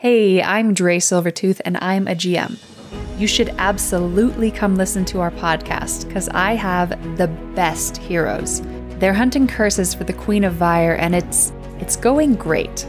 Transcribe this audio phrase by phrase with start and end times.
[0.00, 2.56] Hey, I'm Dre Silvertooth, and I'm a GM.
[3.18, 6.88] You should absolutely come listen to our podcast because I have
[7.18, 8.62] the best heroes.
[8.98, 12.86] They're hunting curses for the Queen of Vyre, and it's it's going great.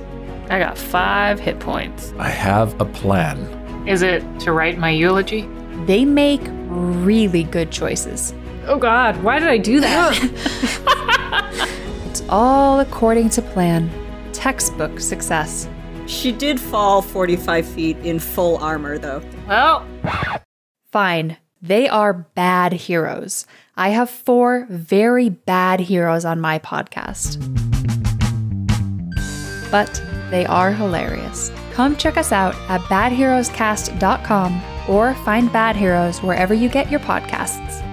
[0.49, 2.13] I got five hit points.
[2.17, 3.39] I have a plan.
[3.85, 5.49] Is it to write my eulogy?
[5.87, 6.39] They make
[6.69, 8.33] really good choices.
[8.67, 11.67] Oh god, why did I do that?
[12.05, 13.91] It's all according to plan.
[14.31, 15.67] Textbook success.
[16.11, 19.23] She did fall 45 feet in full armor, though.
[19.47, 19.87] well,
[20.91, 21.37] Fine.
[21.61, 23.45] They are bad heroes.
[23.77, 27.39] I have four very bad heroes on my podcast.
[29.71, 31.49] But they are hilarious.
[31.71, 37.87] Come check us out at badheroescast.com or find Bad Heroes wherever you get your podcasts.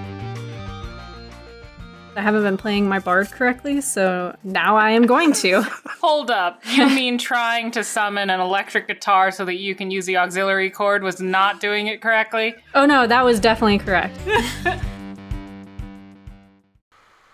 [2.18, 5.62] I haven't been playing my bard correctly, so now I am going to.
[6.00, 6.60] hold up.
[6.66, 10.68] You mean trying to summon an electric guitar so that you can use the auxiliary
[10.68, 12.56] cord was not doing it correctly?
[12.74, 14.18] oh no, that was definitely correct.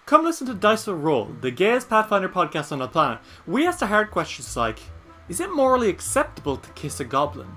[0.05, 3.21] Come listen to Dice Will Roll, the gayest Pathfinder podcast on the planet.
[3.47, 4.81] We ask the hard questions like
[5.31, 7.49] Is it morally acceptable to kiss a goblin?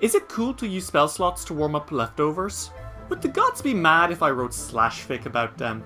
[0.00, 2.70] Is it cool to use spell slots to warm up leftovers?
[3.08, 5.82] Would the gods be mad if I wrote slash fic about them?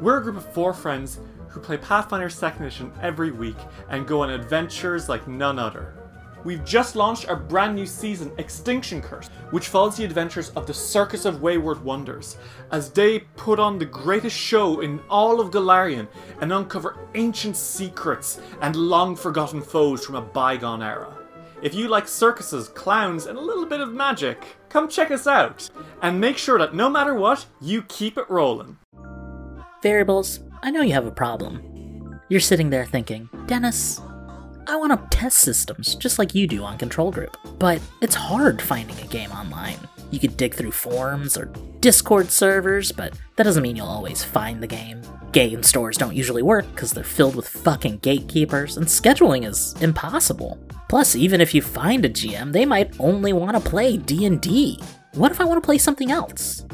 [0.00, 3.56] We're a group of four friends who play Pathfinder 2nd Edition every week
[3.88, 5.94] and go on adventures like none other.
[6.42, 10.74] We've just launched our brand new season, Extinction Curse, which follows the adventures of the
[10.74, 12.36] Circus of Wayward Wonders
[12.72, 16.08] as they put on the greatest show in all of Golarion
[16.40, 21.16] and uncover ancient secrets and long forgotten foes from a bygone era.
[21.62, 25.70] If you like circuses, clowns, and a little bit of magic, come check us out.
[26.02, 28.76] And make sure that no matter what, you keep it rolling.
[29.84, 32.18] Variables, I know you have a problem.
[32.30, 34.00] You're sitting there thinking, Dennis,
[34.66, 38.62] I want to test systems just like you do on Control Group, but it's hard
[38.62, 39.76] finding a game online.
[40.10, 44.62] You could dig through forums or Discord servers, but that doesn't mean you'll always find
[44.62, 45.02] the game.
[45.32, 50.58] Game stores don't usually work because they're filled with fucking gatekeepers, and scheduling is impossible.
[50.88, 54.80] Plus, even if you find a GM, they might only want to play D&D.
[55.12, 56.64] What if I want to play something else?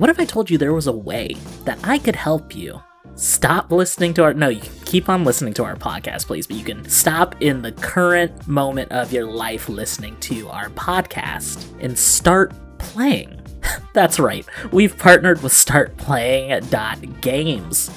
[0.00, 2.80] What if I told you there was a way that I could help you?
[3.16, 6.64] Stop listening to our no you keep on listening to our podcast please but you
[6.64, 12.54] can stop in the current moment of your life listening to our podcast and start
[12.78, 13.42] playing.
[13.92, 14.46] That's right.
[14.72, 17.90] We've partnered with startplaying.games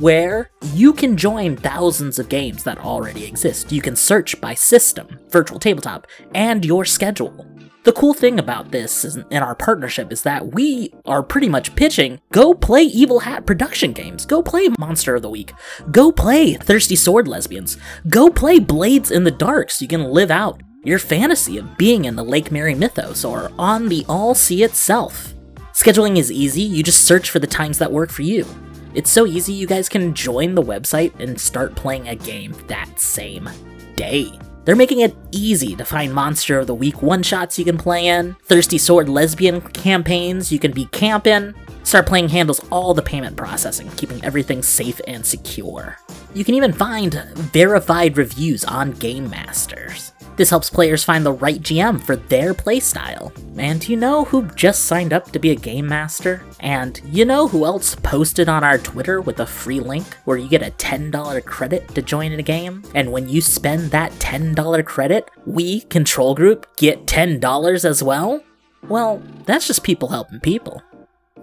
[0.00, 3.72] where you can join thousands of games that already exist.
[3.72, 7.46] You can search by system virtual tabletop and your schedule
[7.88, 11.74] the cool thing about this is, in our partnership is that we are pretty much
[11.74, 15.54] pitching go play Evil Hat production games, go play Monster of the Week,
[15.90, 17.78] go play Thirsty Sword Lesbians,
[18.10, 22.04] go play Blades in the Dark so you can live out your fantasy of being
[22.04, 25.32] in the Lake Mary mythos or on the All Sea itself.
[25.72, 28.44] Scheduling is easy, you just search for the times that work for you.
[28.92, 33.00] It's so easy you guys can join the website and start playing a game that
[33.00, 33.48] same
[33.96, 34.38] day.
[34.64, 38.08] They're making it easy to find Monster of the Week one shots you can play
[38.08, 41.54] in, Thirsty Sword lesbian campaigns you can be camping.
[41.84, 45.96] Start playing handles all the payment processing, keeping everything safe and secure.
[46.34, 47.14] You can even find
[47.52, 50.12] verified reviews on Game Masters.
[50.38, 53.32] This helps players find the right GM for their playstyle.
[53.58, 56.44] And you know who just signed up to be a Game Master?
[56.60, 60.48] And you know who else posted on our Twitter with a free link where you
[60.48, 62.84] get a $10 credit to join in a game?
[62.94, 68.40] And when you spend that $10 credit, we, Control Group, get $10 as well?
[68.84, 70.80] Well, that's just people helping people.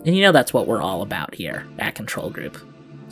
[0.06, 2.58] And you know that's what we're all about here at Control Group.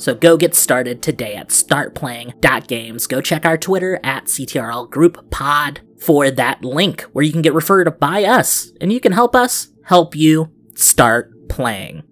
[0.03, 3.07] So go get started today at startplaying.games.
[3.07, 7.53] Go check our Twitter at CTRL Group Pod for that link where you can get
[7.53, 12.03] referred by us and you can help us help you start playing.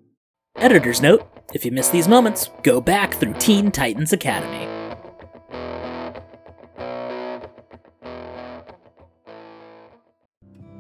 [0.56, 4.69] Editor's note if you miss these moments, go back through Teen Titans Academy.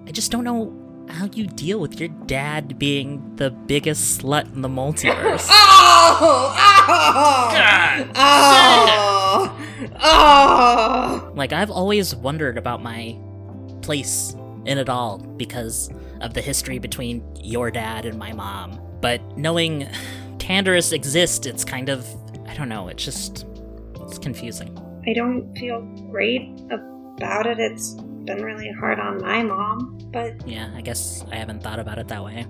[0.07, 4.61] I just don't know how you deal with your dad being the biggest slut in
[4.61, 5.47] the multiverse.
[5.83, 6.53] Oh!
[6.87, 8.11] Oh!
[8.15, 9.57] Oh!
[10.01, 11.31] Oh!
[11.35, 13.17] Like, I've always wondered about my
[13.81, 14.35] place
[14.65, 15.89] in it all because
[16.21, 18.79] of the history between your dad and my mom.
[18.99, 19.87] But knowing
[20.37, 22.07] Tandarus exists, it's kind of,
[22.47, 23.45] I don't know, it's just,
[24.01, 24.77] it's confusing.
[25.07, 25.81] I don't feel
[26.11, 27.59] great about it.
[27.59, 27.95] It's
[28.25, 32.07] been really hard on my mom, but Yeah, I guess I haven't thought about it
[32.09, 32.45] that way.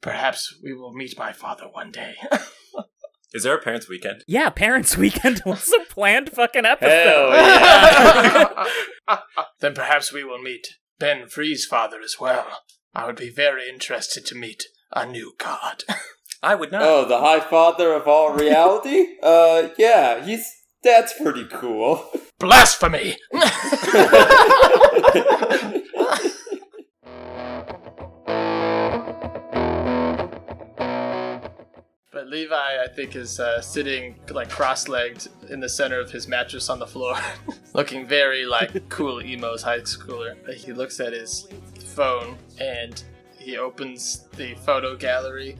[0.00, 2.14] Perhaps we will meet my father one day.
[3.34, 4.24] Is there a parents' weekend?
[4.26, 6.90] Yeah, Parents Weekend was a planned fucking episode.
[6.90, 7.30] Hell
[9.08, 9.18] yeah.
[9.60, 10.66] then perhaps we will meet
[10.98, 12.46] Ben Free's father as well.
[12.94, 15.84] I would be very interested to meet a new god.
[16.42, 16.82] I would not.
[16.82, 19.18] Oh, the High Father of all reality?
[19.22, 20.50] uh, yeah, he's
[20.82, 22.04] that's pretty cool.
[22.38, 23.16] Blasphemy!
[32.12, 36.68] But Levi, I think, is uh, sitting like cross-legged in the center of his mattress
[36.68, 37.16] on the floor,
[37.74, 40.36] looking very like cool emos high schooler.
[40.54, 41.48] He looks at his
[41.86, 43.02] phone and
[43.38, 45.58] he opens the photo gallery,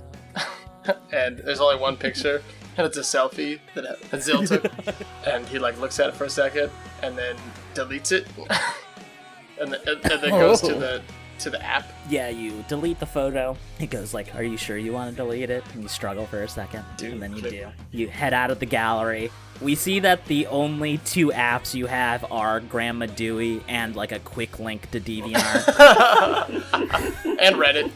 [1.12, 2.43] and there's only one picture,
[2.76, 4.73] and it's a selfie that Azil took.
[5.26, 6.70] and he like looks at it for a second,
[7.02, 7.37] and then
[7.75, 8.26] deletes it,
[9.61, 10.79] and, then, and, and then goes to Oh.
[10.81, 11.02] the
[11.38, 11.88] to the app.
[12.08, 13.56] Yeah, you delete the photo.
[13.81, 16.43] It goes like, "Are you sure you want to delete it?" And you struggle for
[16.44, 17.67] a second, and then you do.
[17.90, 19.31] You head out of the gallery.
[19.61, 24.19] We see that the only two apps you have are Grandma Dewey and like a
[24.20, 25.69] quick link to DeviantArt.
[27.40, 27.90] and Reddit.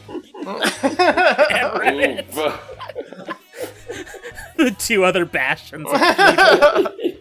[0.45, 2.59] and Reddit.
[4.57, 5.87] the two other bastions.
[5.91, 5.99] of
[7.01, 7.17] people.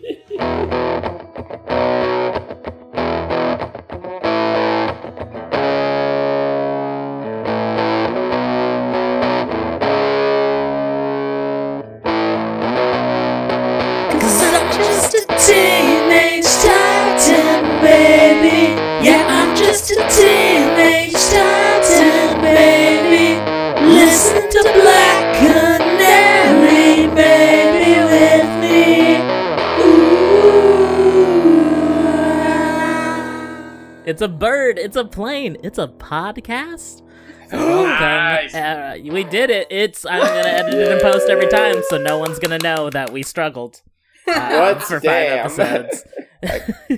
[34.07, 34.79] It's a bird.
[34.79, 35.57] It's a plane.
[35.65, 37.03] It's a podcast.
[37.53, 38.55] Welcome.
[38.55, 39.67] Uh, we did it.
[39.71, 40.07] It's.
[40.07, 43.23] I'm gonna edit it and post every time, so no one's gonna know that we
[43.23, 43.83] struggled
[44.29, 44.83] uh, What?
[44.83, 45.39] for five Damn.
[45.47, 46.05] episodes.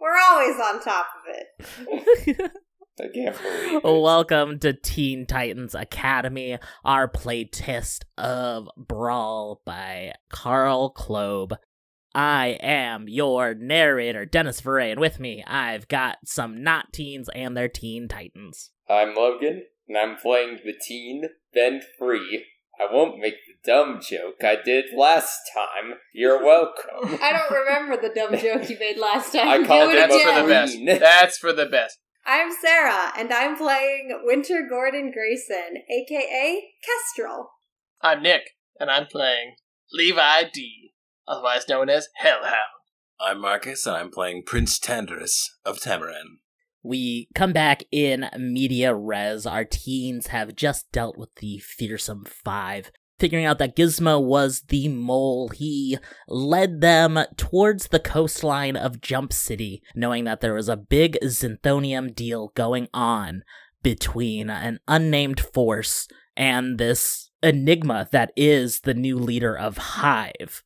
[0.00, 2.52] We're always on top of it.
[3.00, 3.82] I can't believe it.
[3.84, 11.56] Welcome to Teen Titans Academy, our playtest of Brawl by Carl Klobe.
[12.14, 17.56] I am your narrator, Dennis Veray, and with me, I've got some not teens and
[17.56, 18.70] their Teen Titans.
[18.88, 22.44] I'm Logan, and I'm playing the teen Ben Free.
[22.78, 25.94] I won't make the dumb joke I did last time.
[26.12, 27.18] You're welcome.
[27.20, 29.48] I don't remember the dumb joke you made last time.
[29.48, 31.00] I called it That's for the best.
[31.00, 31.98] That's for the best.
[32.24, 37.50] I'm Sarah, and I'm playing Winter Gordon Grayson, aka Kestrel.
[38.00, 39.56] I'm Nick, and I'm playing
[39.92, 40.83] Levi D,
[41.26, 42.54] otherwise known as Hellhound.
[43.20, 46.38] I'm Marcus, and I'm playing Prince Tandarus of Tamaran.
[46.82, 49.46] We come back in media res.
[49.46, 52.90] Our teens have just dealt with the fearsome five.
[53.18, 55.96] Figuring out that Gizmo was the mole, he
[56.28, 62.14] led them towards the coastline of Jump City, knowing that there was a big Zinthonium
[62.14, 63.44] deal going on
[63.82, 70.64] between an unnamed force and this enigma that is the new leader of Hive.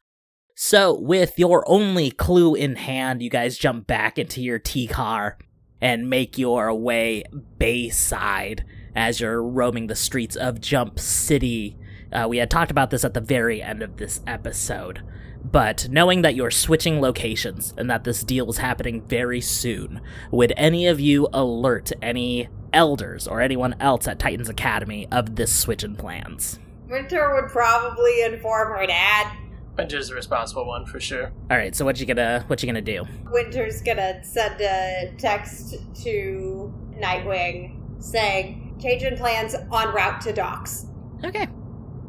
[0.61, 5.39] So, with your only clue in hand, you guys jump back into your T car
[5.81, 7.23] and make your way
[7.61, 11.79] bayside as you're roaming the streets of Jump City.
[12.13, 15.01] Uh, we had talked about this at the very end of this episode,
[15.45, 20.01] but knowing that you're switching locations and that this deal was happening very soon,
[20.33, 25.57] would any of you alert any elders or anyone else at Titans Academy of this
[25.57, 26.59] switch in plans?
[26.89, 29.48] Winter would probably inform her dad.
[29.79, 31.33] Winter's the responsible one for sure.
[31.51, 33.05] All right, so what you gonna what you gonna do?
[33.31, 40.87] Winter's gonna send a text to Nightwing saying, change in plans on route to docks.
[41.25, 41.47] Okay.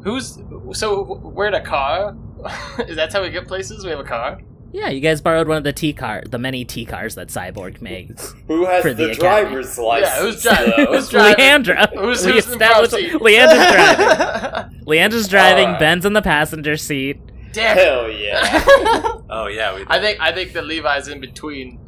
[0.02, 0.38] Who's
[0.72, 1.14] so?
[1.22, 2.16] We're in a car.
[2.88, 3.84] Is that how we get places?
[3.84, 4.40] We have a car.
[4.72, 7.80] Yeah, you guys borrowed one of the T car, the many T cars that Cyborg
[7.82, 8.32] makes.
[8.46, 9.18] Who has for the, Academy.
[9.50, 10.14] driver's license?
[10.14, 10.72] Yeah, who's driving?
[10.76, 10.92] though?
[10.92, 11.44] Who's driving?
[11.44, 11.92] Leandra.
[11.98, 13.20] Who's, We who's in the established- front seat?
[13.20, 14.84] Leandra's driving.
[14.86, 15.64] Leandra's driving.
[15.66, 15.80] Alright.
[15.80, 17.20] Ben's in the passenger seat.
[17.52, 17.76] Damn.
[17.76, 19.16] Hell yeah.
[19.32, 19.84] Oh yeah, we.
[19.86, 21.78] I think I think the Levi's in between.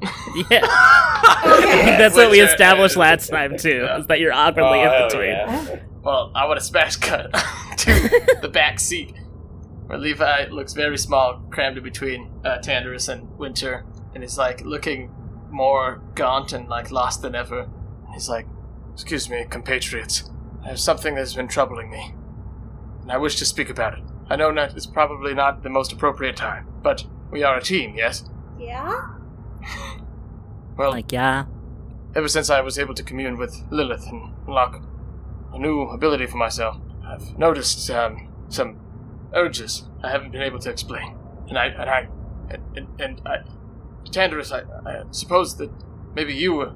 [0.49, 3.85] Yeah, I that's what we Winter established last time too.
[3.99, 5.31] Is that you're awkwardly Oh, in hell between.
[5.31, 5.77] yeah.
[6.05, 7.33] Well, I want to smash cut
[7.79, 9.13] to the back seat
[9.87, 14.61] where Levi looks very small, crammed in between uh, Tandarus and Winter, and he's like
[14.61, 15.11] looking
[15.51, 17.63] more gaunt and like lost than ever.
[18.05, 18.47] And he's like,
[18.93, 20.31] "Excuse me, compatriots.
[20.65, 22.15] There's something that's been troubling me,
[23.03, 24.05] and I wish to speak about it.
[24.33, 27.95] I know that it's probably not the most appropriate time, but we are a team,
[27.95, 28.25] yes?
[28.59, 29.09] Yeah?
[30.75, 31.45] Well, Like, yeah,
[32.15, 34.83] ever since I was able to commune with Lilith and unlock
[35.53, 38.81] a new ability for myself, I've noticed um, some
[39.35, 41.15] urges I haven't been able to explain.
[41.51, 42.09] And I, and I,
[42.49, 43.37] and, and, and I,
[44.11, 45.71] Tandarus, I, I suppose that
[46.15, 46.73] maybe you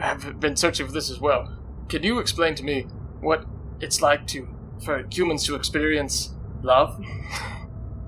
[0.00, 1.56] have been searching for this as well.
[1.88, 2.88] Can you explain to me
[3.20, 3.46] what
[3.78, 4.48] it's like to,
[4.84, 7.02] for humans to experience love?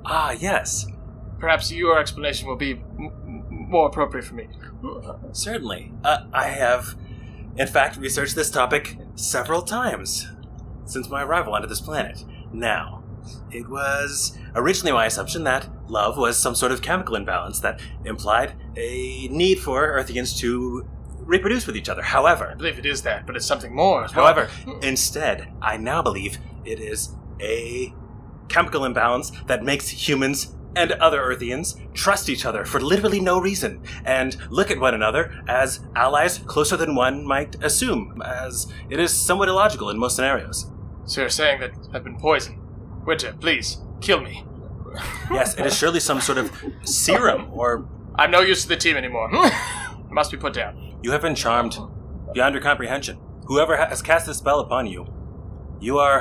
[0.05, 0.87] Ah, yes.
[1.39, 4.49] Perhaps your explanation will be m- more appropriate for me.
[5.33, 5.93] Certainly.
[6.05, 6.97] Uh, I have,
[7.57, 10.27] in fact, researched this topic several times
[10.85, 12.25] since my arrival onto this planet.
[12.53, 13.03] Now,
[13.51, 18.55] it was originally my assumption that love was some sort of chemical imbalance that implied
[18.77, 20.87] a need for Earthians to
[21.19, 22.03] reproduce with each other.
[22.03, 24.25] However, I believe it is that, but it's something more as well.
[24.27, 24.49] however,
[24.83, 27.95] instead, I now believe it is a
[28.51, 33.83] chemical imbalance that makes humans and other Earthians trust each other for literally no reason
[34.05, 39.13] and look at one another as allies closer than one might assume, as it is
[39.13, 40.71] somewhat illogical in most scenarios.
[41.07, 42.59] So you're saying that I've been poisoned.
[43.05, 44.45] Winter, please, kill me.
[45.31, 46.53] Yes, it is surely some sort of
[46.85, 49.31] serum, or I'm no use to the team anymore.
[50.11, 50.99] Must be put down.
[51.03, 51.79] you have been charmed
[52.35, 53.19] beyond your comprehension.
[53.47, 55.07] Whoever has cast this spell upon you,
[55.81, 56.21] you are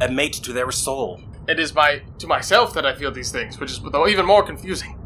[0.00, 1.20] a mate to their soul.
[1.48, 4.42] It is my to myself that I feel these things, which is though even more
[4.42, 4.98] confusing.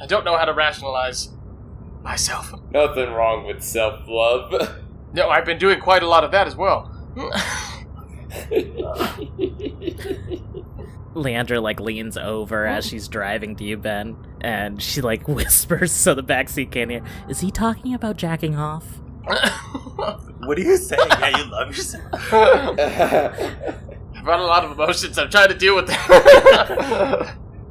[0.00, 1.30] I don't know how to rationalize
[2.02, 2.52] myself.
[2.70, 4.78] Nothing wrong with self love.
[5.10, 6.94] No, I've been doing quite a lot of that as well.
[11.14, 16.14] Leandra like leans over as she's driving to you, Ben, and she like whispers so
[16.14, 17.02] the backseat can't hear.
[17.28, 19.00] Is he talking about jacking off?
[20.44, 21.08] What are you saying?
[21.08, 22.04] yeah, you love yourself.
[24.28, 25.16] I've had a lot of emotions.
[25.16, 25.96] I'm trying to deal with them.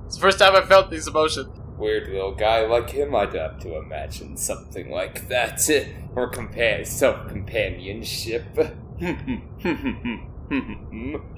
[0.08, 1.50] it's the first time I've felt these emotions.
[1.78, 5.62] Weird little guy like him, I'd have to imagine something like that.
[6.16, 8.44] Or compare self companionship.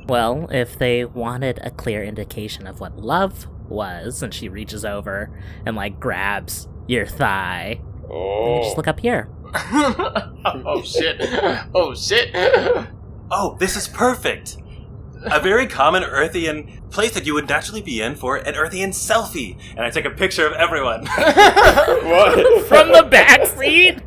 [0.08, 5.32] Well, if they wanted a clear indication of what love was, and she reaches over
[5.66, 8.62] and like grabs your thigh, you oh.
[8.64, 8.92] just look oh.
[8.92, 9.28] up here.
[9.56, 11.18] oh shit.
[11.74, 12.30] Oh shit.
[13.32, 14.58] Oh, this is perfect.
[15.24, 19.58] A very common Earthian place that you would naturally be in for an Earthian selfie.
[19.72, 21.06] And I take a picture of everyone.
[21.06, 22.68] what?
[22.68, 24.02] From the back seat?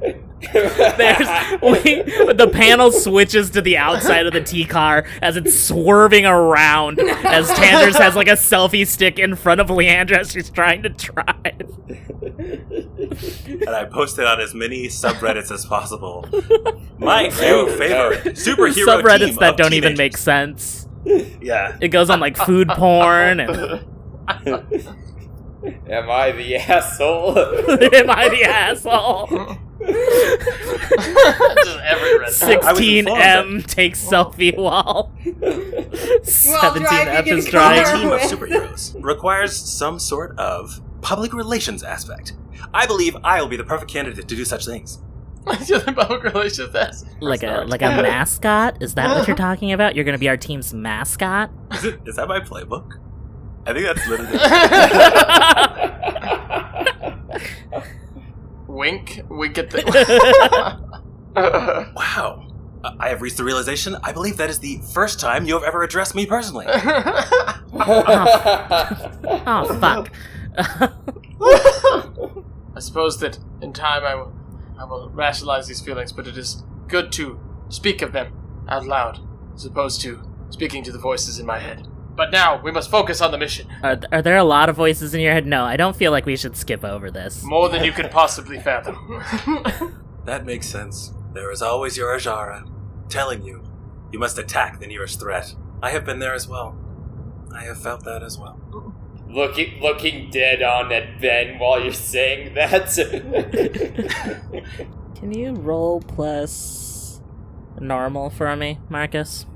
[0.52, 1.28] There's
[1.62, 2.02] we,
[2.32, 7.48] the panel switches to the outside of the T car as it's swerving around as
[7.48, 11.36] Tanders has like a selfie stick in front of Leandra as she's trying to drive.
[13.46, 16.26] and I post it on as many subreddits as possible.
[16.98, 20.81] My new favorite superhero Subreddits team that of don't even make sense.
[21.04, 21.76] Yeah.
[21.80, 23.50] It goes on like food porn and
[25.88, 27.38] Am I the asshole?
[27.94, 29.28] am I the asshole?
[31.56, 32.28] Just every red.
[32.32, 40.36] 16M takes selfie while 17F driving is in A team of superheroes requires some sort
[40.38, 42.34] of public relations aspect.
[42.74, 45.00] I believe I will be the perfect candidate to do such things.
[45.94, 46.72] public relations.
[46.72, 48.82] That's Like a like a mascot?
[48.82, 49.94] Is that what you're talking about?
[49.94, 51.50] You're gonna be our team's mascot?
[51.72, 52.98] Is, it, is that my playbook?
[53.66, 54.38] I think that's literally.
[58.66, 59.20] wink.
[59.28, 59.82] Wink at the.
[61.96, 62.46] wow.
[62.98, 65.84] I have reached the realization I believe that is the first time you have ever
[65.84, 66.66] addressed me personally.
[66.68, 67.52] Oh,
[69.46, 70.10] oh fuck.
[72.74, 74.32] I suppose that in time I will,
[74.82, 78.32] I will rationalize these feelings, but it is good to speak of them
[78.68, 79.20] out loud,
[79.54, 80.20] as opposed to
[80.50, 81.86] speaking to the voices in my head.
[82.16, 83.68] But now we must focus on the mission.
[83.84, 85.46] Are, are there a lot of voices in your head?
[85.46, 87.44] No, I don't feel like we should skip over this.
[87.44, 88.96] More than you could possibly fathom.
[90.24, 91.14] that makes sense.
[91.32, 92.68] There is always your Ajara
[93.08, 93.62] telling you
[94.10, 95.54] you must attack the nearest threat.
[95.80, 96.76] I have been there as well.
[97.54, 98.60] I have felt that as well.
[99.32, 102.94] Looking looking dead on at Ben while you're saying that.
[105.16, 107.20] Can you roll plus
[107.80, 109.46] normal for me, Marcus?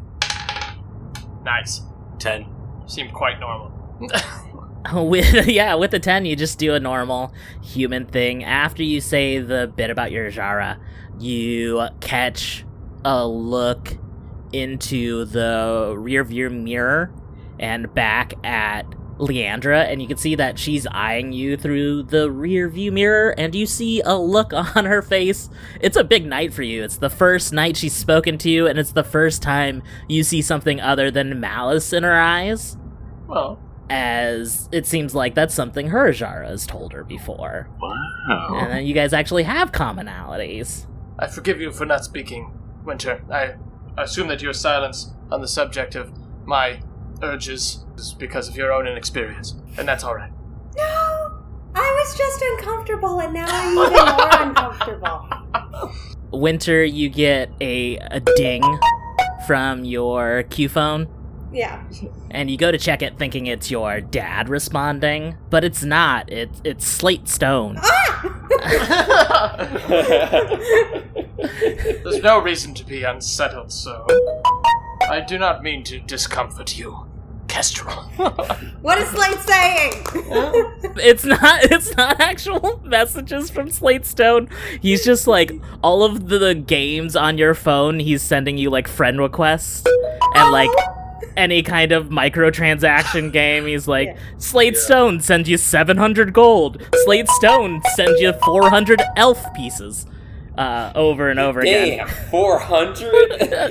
[1.45, 1.83] nice.
[2.19, 2.47] Ten.
[2.87, 3.73] Seemed quite normal.
[5.09, 8.45] with yeah, with the ten, you just do a normal human thing.
[8.45, 10.79] After you say the bit about your Jara,
[11.19, 12.65] you catch
[13.05, 13.97] a look
[14.53, 17.13] into the rear view mirror
[17.59, 18.85] and back at
[19.19, 23.55] Leandra, and you can see that she's eyeing you through the rear view mirror, and
[23.55, 25.49] you see a look on her face.
[25.81, 26.83] It's a big night for you.
[26.85, 30.43] It's the first night she's spoken to you, and it's the first time you see
[30.43, 32.77] something other than malice in her eyes
[33.27, 33.59] Well,
[33.89, 37.69] as it seems like that's something her Jara has told her before.
[37.81, 38.55] Wow.
[38.57, 40.87] And then you guys actually have commonalities.
[41.19, 42.53] I forgive you for not speaking,
[42.85, 43.23] Winter.
[43.31, 43.55] I
[43.97, 46.13] assume that your silence on the subject of
[46.45, 46.81] my
[47.23, 50.31] urges is because of your own inexperience, and that's all right.
[50.77, 51.33] No,
[51.75, 55.29] I was just uncomfortable, and now I'm even more uncomfortable.
[56.33, 58.63] Winter, you get a, a ding
[59.47, 61.09] from your Q phone,
[61.53, 61.83] Yeah.
[62.31, 66.31] and you go to check it thinking it's your dad responding, but it's not.
[66.31, 67.77] It, it's Slate Stone.
[67.81, 68.33] Ah!
[71.37, 74.07] There's no reason to be unsettled, so.
[75.09, 77.06] I do not mean to discomfort you,
[77.57, 77.95] Kestrel.
[78.83, 80.05] What is Slate saying?
[80.99, 81.65] It's not.
[81.73, 84.49] It's not actual messages from Slate Stone.
[84.83, 85.51] He's just like
[85.83, 87.99] all of the games on your phone.
[87.99, 89.85] He's sending you like friend requests
[90.35, 91.23] and like oh.
[91.37, 93.67] any kind of microtransaction game.
[93.67, 96.87] He's like Slate Stone sends you seven hundred gold.
[97.05, 100.07] Slate Stone sends you four hundred elf pieces.
[100.57, 101.99] Uh, over and over again.
[101.99, 103.13] Damn, 400?
[103.41, 103.69] yeah.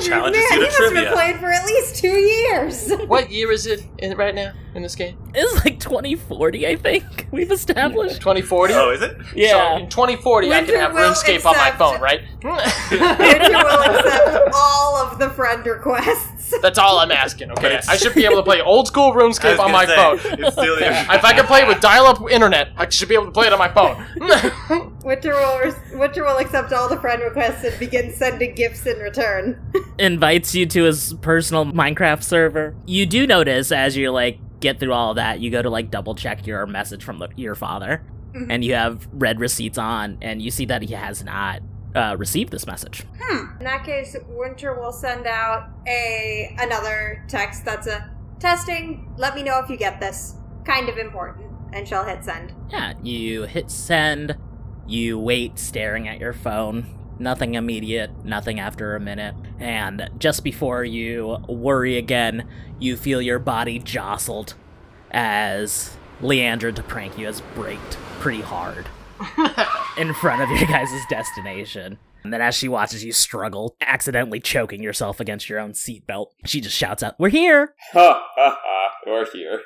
[0.00, 1.12] Challenges Man, you he to must have been trivia.
[1.12, 2.90] playing for at least two years.
[3.06, 5.16] what year is it in, right now in this game?
[5.34, 8.20] It's like 2040, I think we've established.
[8.20, 8.74] 2040?
[8.74, 9.16] Oh, is it?
[9.34, 9.76] Yeah.
[9.76, 12.20] So in 2040, I can have will RuneScape on my phone, right?
[12.42, 12.48] Hmm.
[12.48, 16.52] Winter will accept all of the friend requests.
[16.60, 17.80] That's all I'm asking, okay?
[17.88, 20.18] I should be able to play old school I RuneScape on my say, phone.
[20.40, 23.46] It's still If I can play with dial-up internet, I should be able to play
[23.46, 24.92] it on my phone.
[25.04, 28.98] Winter will re- Winter will accept all the friend requests and begin sending gifts in
[28.98, 29.60] return.
[29.98, 32.74] invites you to his personal Minecraft server.
[32.86, 35.90] You do notice as you're like get through all of that, you go to like
[35.90, 38.02] double check your message from the, your father,
[38.34, 38.46] Mhm.
[38.48, 41.60] and you have read receipts on, and you see that he has not
[41.94, 43.04] uh, received this message.
[43.20, 43.58] Hmm.
[43.58, 49.12] In that case, Winter will send out a another text that's a testing.
[49.18, 50.36] Let me know if you get this.
[50.64, 52.54] Kind of important, and she'll hit send.
[52.70, 54.36] Yeah, you hit send.
[54.86, 56.86] You wait, staring at your phone.
[57.18, 59.34] Nothing immediate, nothing after a minute.
[59.58, 64.54] And just before you worry again, you feel your body jostled
[65.10, 68.86] as Leandra to prank you has braked pretty hard
[69.98, 71.98] in front of your guys' destination.
[72.24, 76.60] And then as she watches you struggle, accidentally choking yourself against your own seatbelt, she
[76.60, 77.74] just shouts out, We're here!
[77.92, 79.60] Ha ha ha, we're here.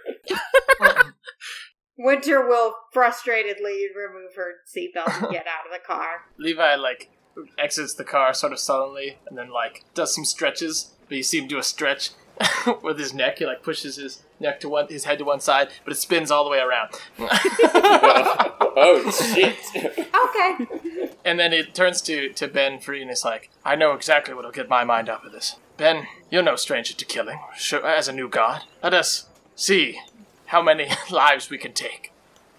[1.99, 6.23] Winter will frustratedly remove her seatbelt and get out of the car.
[6.39, 7.11] Levi, like,
[7.59, 11.38] exits the car sort of sullenly and then, like, does some stretches, but you see
[11.38, 12.11] him do a stretch
[12.83, 13.38] with his neck.
[13.38, 16.31] He, like, pushes his neck to one, his head to one side, but it spins
[16.31, 16.90] all the way around.
[17.18, 19.57] oh, shit.
[19.77, 21.11] Okay.
[21.25, 24.53] And then it turns to, to Ben Free and is like, I know exactly what'll
[24.53, 25.57] get my mind off of this.
[25.77, 27.38] Ben, you're no stranger to killing.
[27.57, 29.99] Sure, as a new god, let us see
[30.46, 32.12] how many lives we can take.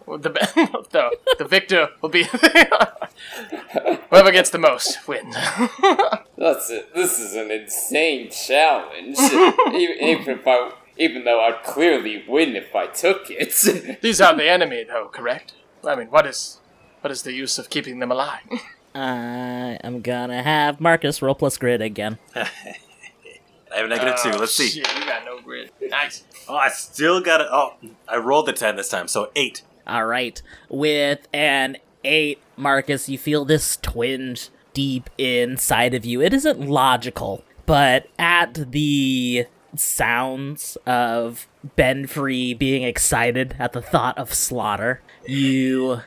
[0.07, 0.29] The,
[0.91, 2.23] the, the victor will be
[4.09, 5.35] whoever gets the most wins.
[6.37, 6.95] That's it.
[6.95, 9.17] This is an insane challenge.
[9.19, 13.99] even, even if I, even though I'd clearly win if I took it.
[14.01, 15.55] These are the enemy, though, correct?
[15.85, 16.59] I mean, what is
[17.01, 18.41] what is the use of keeping them alive?
[18.95, 22.17] I am gonna have Marcus roll plus grid again.
[22.35, 22.47] I
[23.75, 24.31] have a negative two.
[24.33, 24.69] Oh, Let's see.
[24.69, 25.71] Shit, you got no grid.
[25.81, 26.23] Nice.
[26.47, 27.47] Oh, I still got it.
[27.51, 27.73] Oh,
[28.07, 29.61] I rolled the 10 this time, so 8.
[29.87, 30.41] All right.
[30.69, 36.21] With an eight, Marcus, you feel this twinge deep inside of you.
[36.21, 44.17] It isn't logical, but at the sounds of Ben Free being excited at the thought
[44.17, 46.01] of slaughter, you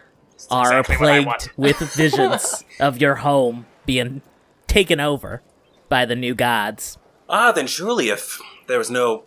[0.50, 4.22] are exactly plagued with visions of your home being
[4.66, 5.42] taken over
[5.88, 6.98] by the new gods.
[7.28, 9.24] Ah, then surely if there was no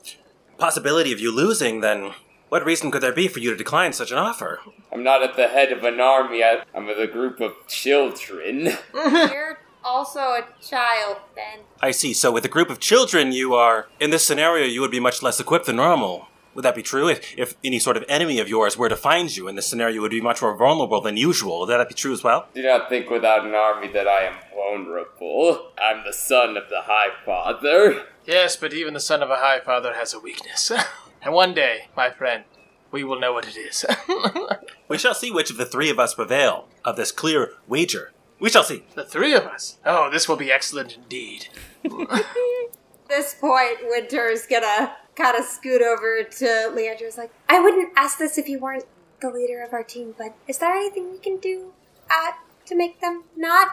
[0.58, 2.13] possibility of you losing, then
[2.54, 4.60] what reason could there be for you to decline such an offer?
[4.92, 6.44] I'm not at the head of an army.
[6.44, 8.74] I, I'm with a group of children.
[8.94, 11.66] You're also a child, then.
[11.82, 12.13] I see.
[12.13, 14.68] So with a group of children, you are in this scenario.
[14.68, 16.28] You would be much less equipped than normal.
[16.54, 17.08] Would that be true?
[17.10, 19.96] If, if any sort of enemy of yours were to find you in this scenario,
[19.96, 21.62] you would be much more vulnerable than usual.
[21.62, 22.50] Would that be true as well?
[22.54, 25.72] Do not think without an army that I am vulnerable.
[25.82, 28.06] I'm the son of the High Father.
[28.26, 30.72] Yes, but even the son of a high father has a weakness.
[31.24, 32.44] and one day, my friend,
[32.92, 33.86] we will know what it is.
[34.94, 38.12] We shall see which of the three of us prevail of this clear wager.
[38.40, 38.84] We shall see.
[38.94, 39.78] the three of us.
[39.84, 41.48] Oh, this will be excellent indeed.
[43.10, 48.38] this point, Winter's gonna kind of scoot over to Leandra's like, I wouldn't ask this
[48.38, 48.86] if you weren't
[49.20, 51.74] the leader of our team, but is there anything we can do
[52.12, 52.34] uh,
[52.66, 53.70] to make them not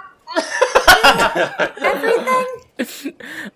[1.80, 2.46] everything?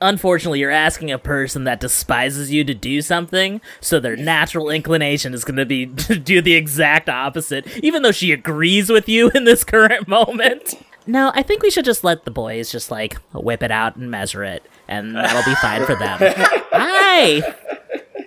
[0.01, 5.35] Unfortunately, you're asking a person that despises you to do something, so their natural inclination
[5.35, 9.31] is going to be to do the exact opposite, even though she agrees with you
[9.35, 10.75] in this current moment.
[11.07, 14.11] No, I think we should just let the boys just like whip it out and
[14.11, 16.19] measure it, and that'll be fine for them.
[16.73, 17.55] Hi!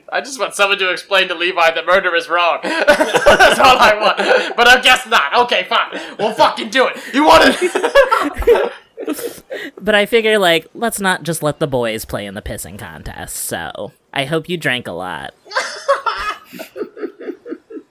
[0.09, 2.59] I just want someone to explain to Levi that murder is wrong.
[2.63, 4.55] That's all I want.
[4.55, 5.35] But I guess not.
[5.35, 5.99] Okay, fine.
[6.17, 6.97] We'll fucking do it.
[7.13, 8.73] You want it?
[9.79, 13.37] But I figure, like, let's not just let the boys play in the pissing contest.
[13.37, 15.33] So I hope you drank a lot.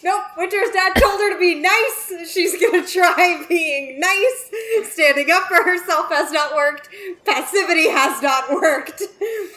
[0.02, 2.30] Nope, Winter's dad told her to be nice.
[2.32, 4.50] She's gonna try being nice.
[4.92, 6.88] Standing up for herself has not worked.
[7.24, 9.02] Passivity has not worked.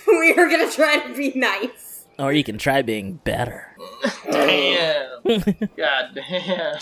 [0.08, 1.89] We are gonna try to be nice.
[2.20, 3.76] Or you can try being better.
[4.30, 5.22] Damn.
[5.78, 6.78] God damn.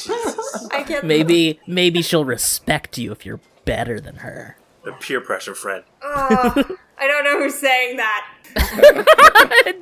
[0.71, 1.06] I can't.
[1.06, 4.58] Maybe, maybe she'll respect you if you're better than her.
[4.84, 5.84] The peer pressure friend.
[6.02, 8.33] Oh, I don't know who's saying that.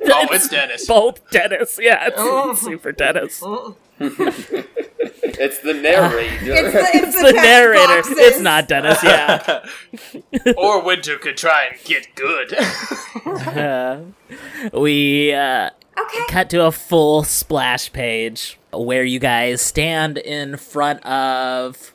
[0.08, 0.86] Oh, it's Dennis.
[0.86, 3.42] Both Dennis, yeah, it's super Dennis.
[3.98, 6.36] It's the narrator.
[6.42, 7.86] It's the, it's It's the, the narrator.
[7.86, 8.18] boxes.
[8.18, 9.64] It's not Dennis, yeah.
[10.56, 12.54] or Winter could try and get good.
[13.26, 14.00] Uh,
[14.72, 16.24] we uh, Okay.
[16.28, 21.94] cut to a full splash page where you guys stand in front of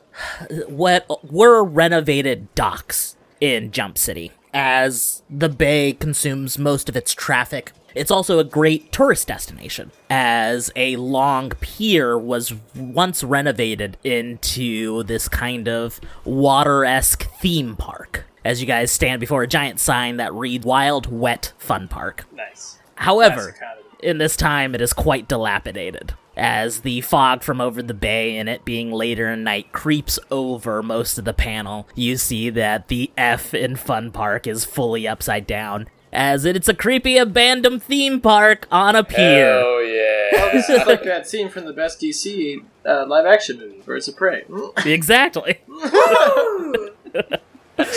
[0.67, 4.31] what were renovated docks in Jump City.
[4.53, 10.71] As the bay consumes most of its traffic, it's also a great tourist destination, as
[10.75, 18.25] a long pier was once renovated into this kind of water esque theme park.
[18.43, 22.25] As you guys stand before a giant sign that reads Wild Wet Fun Park.
[22.33, 22.79] nice.
[22.95, 23.55] However,
[24.01, 28.49] in this time it is quite dilapidated, as the fog from over the bay and
[28.49, 31.87] it being later in night creeps over most of the panel.
[31.93, 36.73] You see that the F in Fun Park is fully upside down, as it's a
[36.73, 39.61] creepy abandoned theme park on a pier.
[39.63, 40.51] Oh yeah.
[40.51, 44.15] This is like that scene from the best DC uh, live action movie, Birds of
[44.15, 44.43] Prey.
[44.83, 45.59] Exactly.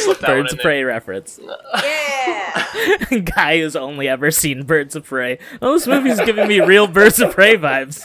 [0.05, 1.41] Ooh, Slip that one Birds in of Prey reference.
[1.83, 3.19] yeah.
[3.37, 5.39] Guy who's only ever seen Birds of Prey.
[5.63, 8.05] Oh, this movie's giving me real Birds of Prey vibes.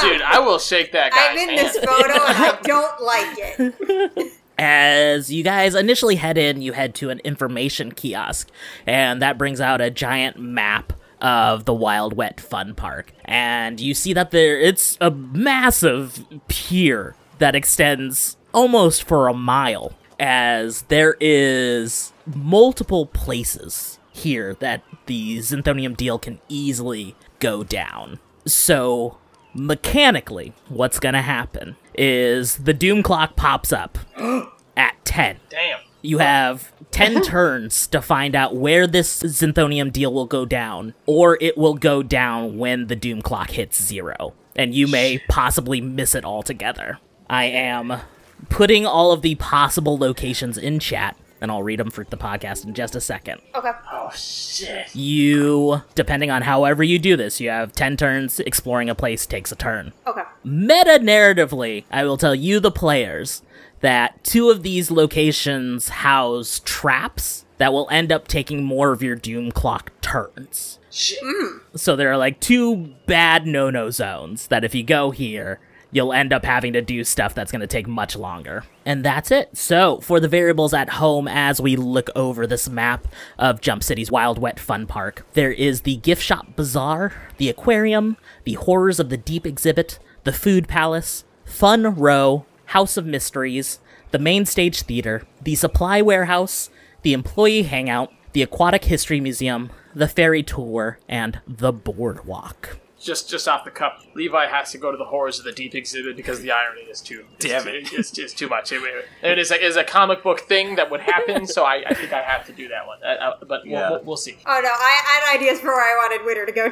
[0.00, 1.66] Dude, I will shake that guy's I'm in hand.
[1.66, 4.32] this photo and I don't like it.
[4.58, 8.48] As you guys initially head in, you head to an information kiosk,
[8.86, 13.12] and that brings out a giant map of the Wild Wet Fun Park.
[13.24, 19.92] And you see that there it's a massive pier that extends almost for a mile,
[20.18, 28.18] as there is multiple places here that the Zinthonium deal can easily go down.
[28.44, 29.18] So
[29.54, 33.98] mechanically, what's gonna happen is the doom clock pops up
[34.76, 35.38] at 10.
[35.48, 35.80] Damn.
[36.00, 41.36] You have 10 turns to find out where this Zinthonium deal will go down, or
[41.40, 46.14] it will go down when the doom clock hits zero, and you may possibly miss
[46.14, 46.98] it altogether.
[47.28, 48.00] I am
[48.48, 52.64] putting all of the possible locations in chat, and I'll read them for the podcast
[52.64, 53.40] in just a second.
[53.54, 53.70] Okay.
[53.92, 54.94] Oh shit.
[54.94, 59.52] You, depending on however you do this, you have 10 turns, exploring a place takes
[59.52, 60.22] a turn Okay.
[60.44, 63.42] meta narratively, I will tell you, the players,
[63.80, 69.14] that two of these locations house traps that will end up taking more of your
[69.16, 70.78] Doom Clock turns.
[70.90, 71.18] Shit.
[71.22, 71.58] Hmm.
[71.76, 76.12] So there are like two bad no no zones that if you go here, you'll
[76.12, 78.64] end up having to do stuff that's going to take much longer.
[78.84, 79.56] And that's it.
[79.56, 83.06] So, for the variables at home, as we look over this map
[83.38, 88.16] of Jump City's Wild Wet Fun Park, there is the gift shop bazaar, the aquarium,
[88.44, 94.18] the horrors of the deep exhibit, the food palace, fun row, house of mysteries, the
[94.18, 96.70] main stage theater, the supply warehouse,
[97.02, 102.78] the employee hangout, the aquatic history museum, the ferry tour, and the boardwalk.
[103.00, 105.74] Just just off the cuff, Levi has to go to the horrors of the deep
[105.74, 107.24] exhibit because the irony is too.
[107.38, 107.86] Damn it's it.
[107.86, 108.72] Too, it's, it's too much.
[108.72, 108.82] It,
[109.22, 111.94] it is a, it is a comic book thing that would happen, so I, I
[111.94, 112.98] think I have to do that one.
[113.04, 113.90] Uh, uh, but we'll, Yeah.
[113.90, 114.36] we'll, we'll see.
[114.44, 116.68] Oh no, I, I had ideas for where I wanted Winter to go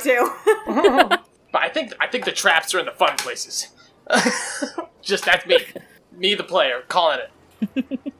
[1.16, 1.18] to.
[1.52, 3.68] But I think I think the traps are in the fun places.
[5.02, 5.58] Just that's me,
[6.14, 7.20] me the player calling
[7.76, 8.12] it.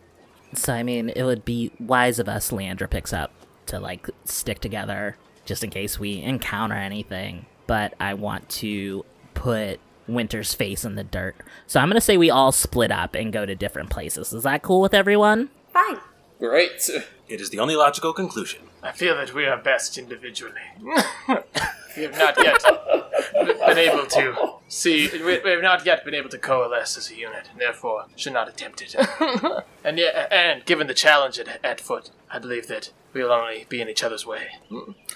[0.54, 3.30] So, I mean, it would be wise of us, Leandra picks up,
[3.66, 7.44] to, like, stick together just in case we encounter anything.
[7.66, 11.36] But I want to put Winter's face in the dirt.
[11.66, 14.32] So I'm gonna say we all split up and go to different places.
[14.32, 15.50] Is that cool with everyone?
[15.72, 15.98] Fine.
[16.38, 16.88] Great.
[17.28, 18.62] It is the only logical conclusion.
[18.82, 20.60] I feel that we are best individually.
[21.96, 22.62] we have not yet
[23.66, 25.08] been able to see.
[25.12, 28.32] We we have not yet been able to coalesce as a unit, and therefore should
[28.32, 28.94] not attempt it.
[29.84, 33.66] and yet, and given the challenge at, at foot, I believe that we will only
[33.68, 34.48] be in each other's way.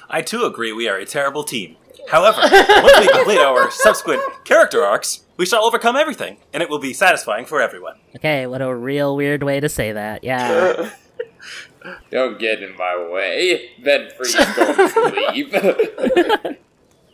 [0.09, 1.77] I too agree we are a terrible team.
[2.09, 6.79] However, once we complete our subsequent character arcs, we shall overcome everything, and it will
[6.79, 7.97] be satisfying for everyone.
[8.17, 10.25] Okay, what a real weird way to say that.
[10.25, 10.91] Yeah.
[12.11, 13.71] Don't get in my way.
[13.83, 16.57] Ben Free's going to leave.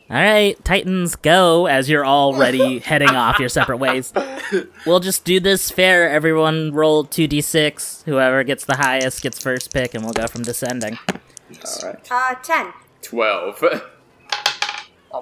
[0.09, 4.13] All right, Titans, go as you're already heading off your separate ways.
[4.87, 6.09] We'll just do this fair.
[6.09, 8.05] Everyone roll 2d6.
[8.05, 10.97] Whoever gets the highest gets first pick, and we'll go from descending.
[11.13, 12.09] All right.
[12.09, 12.73] Uh, 10.
[13.03, 13.65] 12.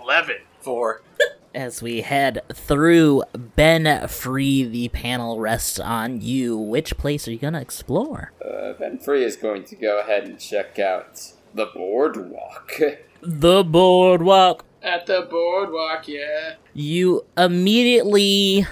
[0.02, 0.36] 11.
[0.60, 1.02] Four.
[1.54, 6.56] As we head through Ben Free, the panel rests on you.
[6.58, 8.32] Which place are you going to explore?
[8.44, 12.72] Uh, ben Free is going to go ahead and check out the boardwalk.
[13.26, 14.66] The boardwalk.
[14.82, 16.56] At the boardwalk, yeah.
[16.74, 18.66] You immediately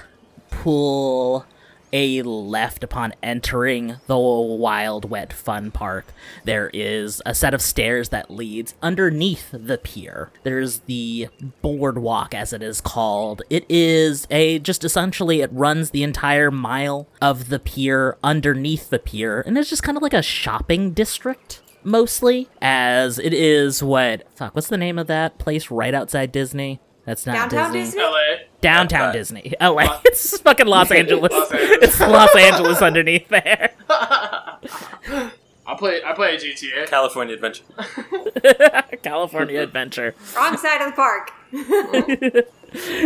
[0.51, 1.47] pull
[1.93, 6.07] a left upon entering the Wild Wet Fun Park.
[6.43, 10.31] There is a set of stairs that leads underneath the pier.
[10.41, 11.29] There's the
[11.61, 13.43] boardwalk, as it is called.
[13.49, 18.99] It is a just essentially it runs the entire mile of the pier underneath the
[18.99, 24.25] pier, and it's just kind of like a shopping district mostly as it is what
[24.37, 28.01] fuck what's the name of that place right outside disney that's not Downtown disney, Disney?
[28.01, 28.35] LA.
[28.63, 31.77] Downtown Uh, disney la it's fucking los angeles Los Angeles.
[31.83, 33.73] it's los angeles underneath there
[35.65, 36.87] I play I play GTA.
[36.87, 37.63] California Adventure.
[39.01, 41.31] california adventure Wrong side of the park.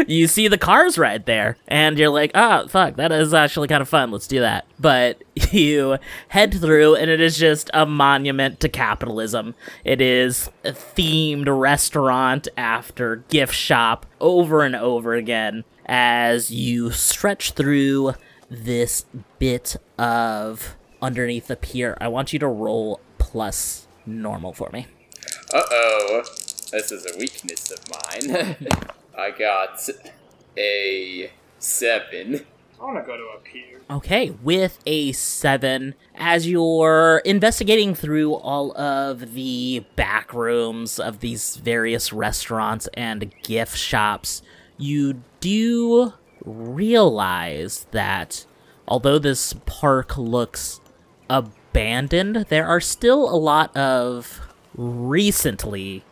[0.08, 3.82] You see the cars right there and you're like oh fuck that is actually kind
[3.82, 5.98] of fun let's do that but you
[6.30, 12.48] head through and it is just a monument to capitalism it is a themed restaurant
[12.58, 18.14] after gift shop over and over again as you stretch through
[18.50, 19.06] this
[19.40, 24.88] bit of underneath the pier i want you to roll plus normal for me
[25.54, 26.24] Uh oh.
[26.72, 28.56] This is a weakness of mine.
[29.18, 29.90] I got
[30.58, 32.46] a 7.
[32.80, 33.82] I want to go to a pier.
[33.90, 41.56] Okay, with a seven, as you're investigating through all of the back rooms of these
[41.56, 44.44] various restaurants and gift shops,
[44.78, 46.14] you do
[46.46, 48.46] realize that
[48.88, 50.80] although this park looks
[51.30, 54.40] abandoned, there are still a lot of
[54.76, 56.04] recently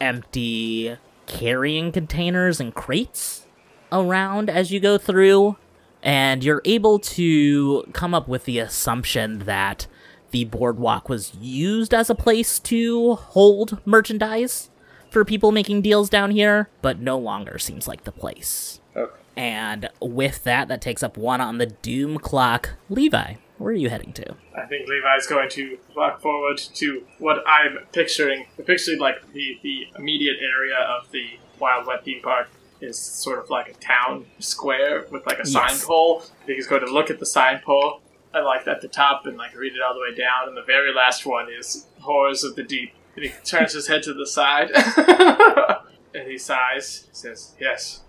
[0.00, 3.46] empty carrying containers and crates
[3.90, 5.56] around as you go through
[6.02, 9.86] and you're able to come up with the assumption that
[10.32, 14.70] the boardwalk was used as a place to hold merchandise
[15.10, 18.80] for people making deals down here, but no longer seems like the place.
[18.96, 19.12] Okay.
[19.36, 22.70] And with that, that takes up one on the doom clock.
[22.88, 24.34] Levi, where are you heading to?
[24.56, 28.46] I think Levi's going to walk forward to what I'm picturing.
[28.58, 32.48] I'm picturing like the, the immediate area of the Wild Wet theme park
[32.80, 36.22] is sort of like a town square with like a sign pole.
[36.42, 38.00] I think he's going to look at the sign pole
[38.34, 40.48] and like at the top and like read it all the way down.
[40.48, 42.92] And the very last one is Horrors of the Deep.
[43.14, 44.70] And he turns his head to the side
[46.14, 47.06] and he sighs.
[47.10, 48.00] He says, "Yes,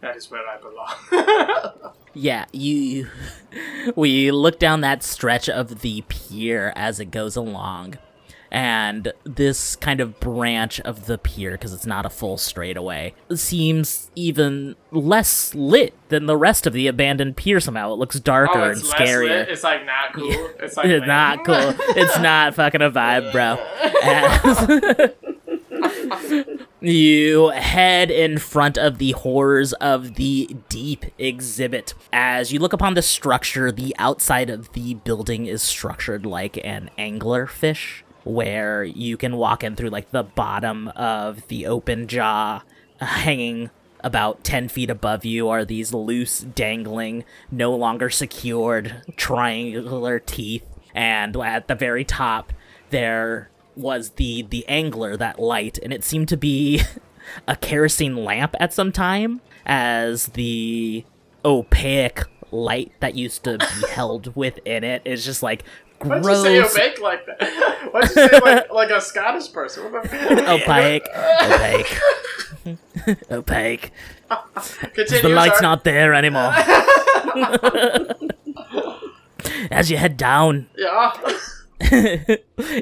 [0.00, 3.08] that is where I belong." Yeah, you.
[3.96, 7.96] We look down that stretch of the pier as it goes along,
[8.50, 14.10] and this kind of branch of the pier, because it's not a full straightaway, seems
[14.14, 17.94] even less lit than the rest of the abandoned pier somehow.
[17.94, 19.48] It looks darker oh, and scarier.
[19.48, 20.30] It's like not cool.
[20.60, 21.74] It's like not cool.
[21.96, 23.56] It's not fucking a vibe, bro.
[24.02, 25.12] As
[26.80, 31.94] you head in front of the horrors of the deep exhibit.
[32.12, 36.90] As you look upon the structure, the outside of the building is structured like an
[36.98, 42.62] anglerfish, where you can walk in through like the bottom of the open jaw,
[43.00, 50.64] hanging about 10 feet above you are these loose, dangling, no longer secured triangular teeth.
[50.94, 52.52] And at the very top,
[52.90, 56.82] there was the the angler, that light, and it seemed to be
[57.48, 61.04] a kerosene lamp at some time, as the
[61.44, 65.62] opaque light that used to be held within it is just like
[65.98, 66.24] gross.
[66.24, 67.42] Why'd you say opaque like that?
[67.92, 69.86] Why'd you say like, like a Scottish person?
[69.94, 71.06] Opaque,
[71.42, 72.00] opaque,
[73.30, 73.92] opaque.
[74.28, 76.52] The light's not there anymore.
[79.70, 81.12] As you head down Yeah.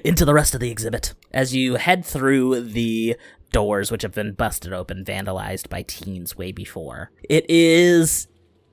[0.04, 3.16] into the rest of the exhibit, as you head through the
[3.52, 8.26] doors, which have been busted open, vandalized by teens way before, it is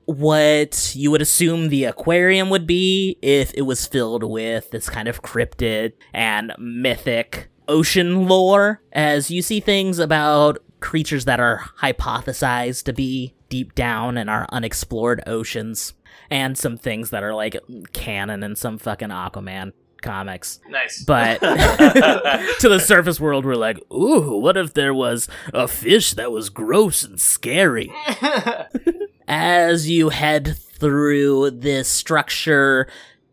[0.06, 5.08] what you would assume the aquarium would be if it was filled with this kind
[5.08, 12.84] of cryptid and mythic ocean lore, as you see things about creatures that are hypothesized
[12.84, 15.94] to be deep down in our unexplored oceans,
[16.30, 17.56] and some things that are like
[17.92, 19.72] canon in some fucking Aquaman
[20.04, 20.60] comics.
[20.68, 21.02] Nice.
[21.02, 26.30] But to the surface world, we're like, ooh, what if there was a fish that
[26.30, 27.92] was gross and scary?
[29.26, 32.86] as you head through this structure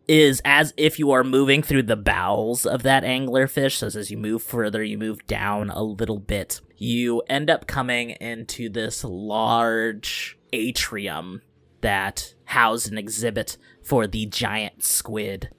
[0.08, 4.16] is as if you are moving through the bowels of that anglerfish so as you
[4.16, 10.38] move further you move down a little bit you end up coming into this large
[10.52, 11.40] atrium
[11.82, 15.50] that housed an exhibit for the giant squid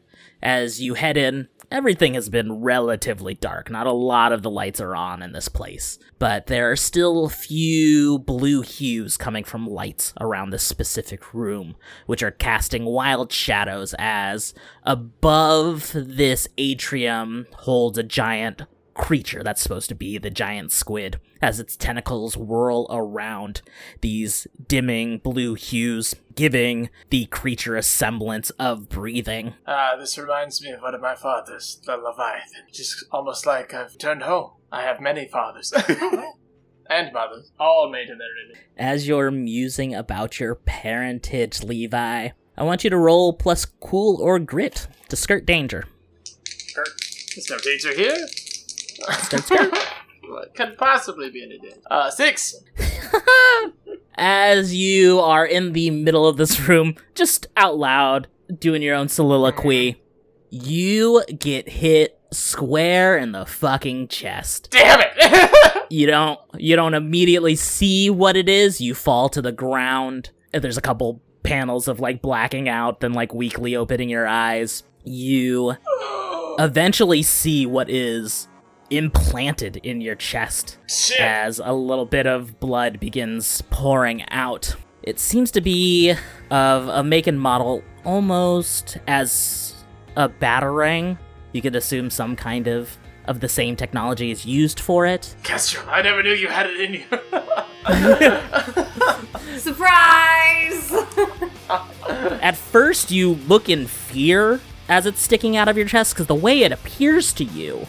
[0.43, 3.71] as you head in everything has been relatively dark.
[3.71, 7.25] Not a lot of the lights are on in this place, but there are still
[7.25, 11.75] a few blue hues coming from lights around this specific room,
[12.05, 14.53] which are casting wild shadows as
[14.83, 18.61] above this atrium holds a giant
[18.93, 23.61] creature that's supposed to be the giant squid as its tentacles whirl around
[24.01, 29.53] these dimming blue hues, giving the creature a semblance of breathing.
[29.67, 32.63] Ah, this reminds me of one of my fathers, the Leviathan.
[32.71, 34.51] Just almost like I've turned home.
[34.71, 35.73] I have many fathers.
[36.89, 38.63] and mothers, all made in their image.
[38.77, 44.39] As you're musing about your parentage, Levi, I want you to roll plus cool or
[44.39, 45.85] grit to skirt danger.
[46.75, 46.89] Kurt,
[47.35, 48.27] there's no danger here.
[48.93, 49.73] Skirt, skirt.
[50.27, 51.77] what could possibly be any danger?
[51.89, 52.55] Uh, six.
[54.15, 58.27] As you are in the middle of this room, just out loud,
[58.59, 60.01] doing your own soliloquy,
[60.49, 64.69] you get hit square in the fucking chest.
[64.71, 65.85] Damn it!
[65.89, 68.79] you don't you don't immediately see what it is.
[68.79, 70.29] You fall to the ground.
[70.51, 74.83] There's a couple panels of like blacking out, then like weakly opening your eyes.
[75.03, 75.75] You
[76.59, 78.47] eventually see what is
[78.97, 81.19] implanted in your chest Shit.
[81.19, 84.75] as a little bit of blood begins pouring out.
[85.01, 86.15] It seems to be
[86.49, 89.83] of a make and model almost as
[90.15, 91.17] a batarang.
[91.51, 95.35] You could assume some kind of of the same technology is used for it.
[95.43, 97.03] Kestrel, I never knew you had it in you.
[99.59, 100.91] Surprise!
[102.41, 106.35] At first, you look in fear as it's sticking out of your chest because the
[106.35, 107.87] way it appears to you,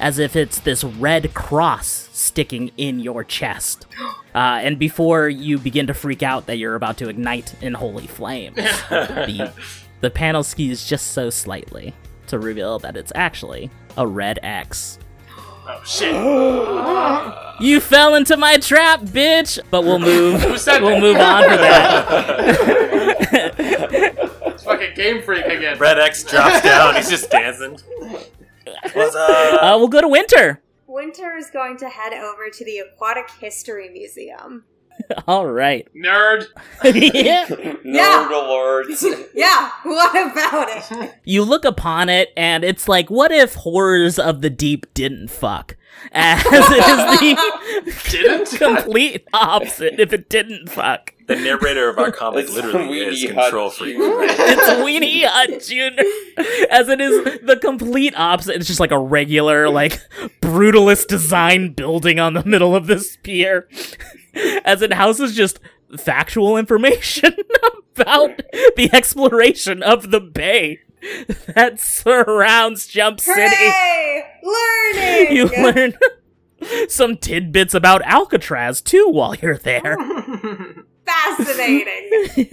[0.00, 3.86] as if it's this red cross sticking in your chest.
[4.34, 8.08] Uh, and before you begin to freak out that you're about to ignite in holy
[8.08, 8.56] flames,
[8.90, 9.52] the,
[10.00, 11.94] the panel skis just so slightly
[12.26, 14.98] to reveal that it's actually a red X.
[15.38, 17.44] oh shit.
[17.64, 19.60] You fell into my trap, bitch!
[19.70, 20.42] But we'll move.
[20.42, 22.10] Who said we'll move on for that.
[24.54, 25.78] It's fucking Game Freak again.
[25.78, 26.96] Red X drops down.
[26.96, 27.78] He's just dancing.
[28.92, 29.62] What's up?
[29.62, 30.60] Uh, we'll go to Winter.
[30.86, 34.64] Winter is going to head over to the Aquatic History Museum.
[35.26, 35.88] All right.
[35.94, 36.44] Nerd.
[36.84, 37.46] yeah.
[37.46, 38.28] Nerd Yeah.
[38.30, 39.28] alerts.
[39.34, 41.14] Yeah, what about it?
[41.24, 45.76] You look upon it, and it's like, what if horrors of the deep didn't fuck?
[46.12, 48.58] As it is the Didn't?
[48.58, 51.13] complete opposite if it didn't fuck.
[51.26, 53.96] The narrator of our comic It's literally is Control Freak.
[54.00, 56.68] It's Weenie Hut Jr.
[56.70, 58.56] As it is the complete opposite.
[58.56, 60.00] It's just like a regular, like,
[60.40, 63.68] brutalist design building on the middle of this pier.
[64.64, 65.60] As it houses just
[65.96, 67.34] factual information
[67.96, 68.42] about
[68.76, 70.80] the exploration of the bay
[71.54, 73.54] that surrounds Jump City.
[73.56, 74.24] Hooray!
[74.42, 75.36] Learning!
[75.36, 75.94] You learn
[76.88, 79.96] some tidbits about Alcatraz too while you're there.
[81.06, 82.48] Fascinating.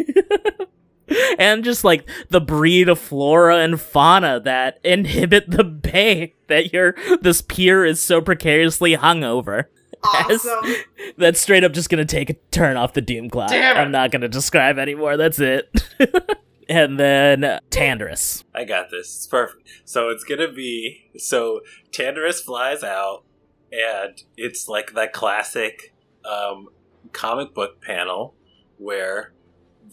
[1.40, 6.96] and just like the breed of flora and fauna that inhibit the bay that your
[7.22, 9.70] this pier is so precariously hung over.
[10.30, 10.74] As- Awesome.
[11.18, 13.50] That's straight up just gonna take a turn off the doom clock.
[13.50, 13.78] Damn.
[13.78, 15.18] I'm not gonna describe anymore.
[15.18, 15.70] That's it.
[16.70, 18.44] and then uh, Tandris.
[18.56, 19.16] I got this.
[19.16, 19.68] It's perfect.
[19.86, 21.60] So it's gonna be so
[21.92, 23.24] Tandarus flies out,
[23.72, 25.94] and it's like that classic
[26.26, 26.70] um,
[27.12, 28.34] comic book panel
[28.82, 29.34] where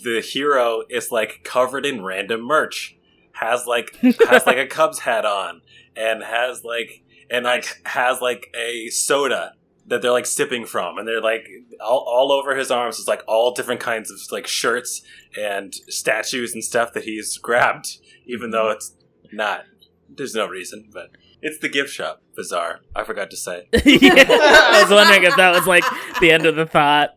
[0.03, 2.97] the hero is like covered in random merch,
[3.33, 3.95] has like
[4.29, 5.63] has like a Cubs hat on,
[5.97, 9.53] and has like and like has like a soda
[9.87, 11.49] that they're like sipping from, and they're like
[11.81, 15.03] all, all over his arms is like all different kinds of like shirts
[15.39, 18.77] and statues and stuff that he's grabbed, even though mm-hmm.
[18.77, 18.95] it's
[19.33, 19.65] not.
[20.11, 21.11] There's no reason, but
[21.43, 22.23] it's the gift shop.
[22.35, 22.81] Bizarre.
[22.95, 23.69] I forgot to say.
[23.85, 25.85] yeah, I was wondering if that was like
[26.21, 27.17] the end of the thought.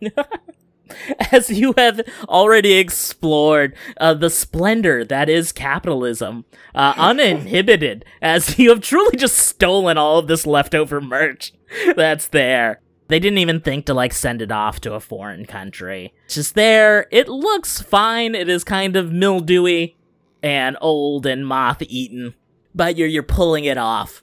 [1.32, 8.70] As you have already explored uh, the splendor that is capitalism, uh, uninhibited, as you
[8.70, 11.52] have truly just stolen all of this leftover merch
[11.96, 12.80] that's there.
[13.08, 16.12] They didn't even think to like send it off to a foreign country.
[16.26, 17.06] It's just there.
[17.10, 18.34] It looks fine.
[18.34, 19.96] It is kind of mildewy
[20.42, 22.34] and old and moth eaten.
[22.74, 24.22] but you're you're pulling it off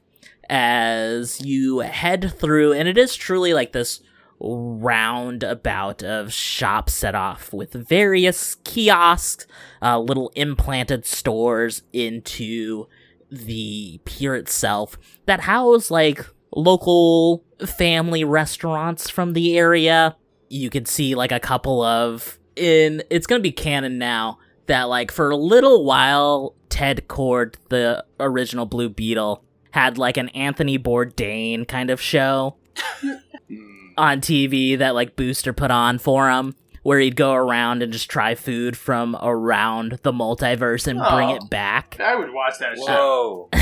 [0.49, 4.01] as you head through, and it is truly like this
[4.39, 9.47] roundabout of shops set off with various kiosks,
[9.81, 12.87] uh, little implanted stores into
[13.31, 16.25] the pier itself that house like
[16.55, 20.15] local family restaurants from the area.
[20.49, 25.11] You can see like a couple of in it's gonna be canon now that like
[25.11, 31.67] for a little while Ted Kord, the original Blue Beetle, had like an Anthony Bourdain
[31.67, 32.55] kind of show
[33.97, 38.09] on TV that like Booster put on for him, where he'd go around and just
[38.09, 41.35] try food from around the multiverse and bring Oh.
[41.35, 41.97] it back.
[41.99, 43.49] I would watch that show.
[43.49, 43.49] Whoa.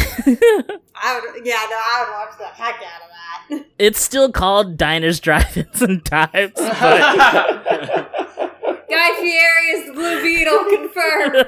[0.96, 3.20] I would, yeah, no, I would watch the heck out of that.
[3.80, 6.56] It's still called Diners, Drive-ins, and Dives, but
[8.90, 11.46] Guy Fieri is the Blue Beetle, confirmed.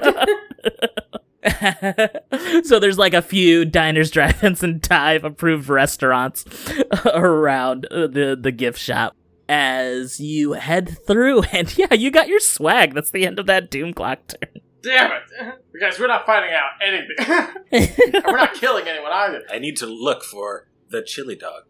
[2.64, 6.44] so there's like a few diners, drive-ins, and dive approved restaurants
[7.06, 9.16] around uh, the the gift shop.
[9.48, 12.94] As you head through, and yeah, you got your swag.
[12.94, 14.62] That's the end of that Doom Clock turn.
[14.82, 15.54] Damn it!
[15.80, 18.22] Guys, we're not finding out anything.
[18.26, 19.42] We're not killing anyone either.
[19.50, 21.64] I need to look for the chili dog.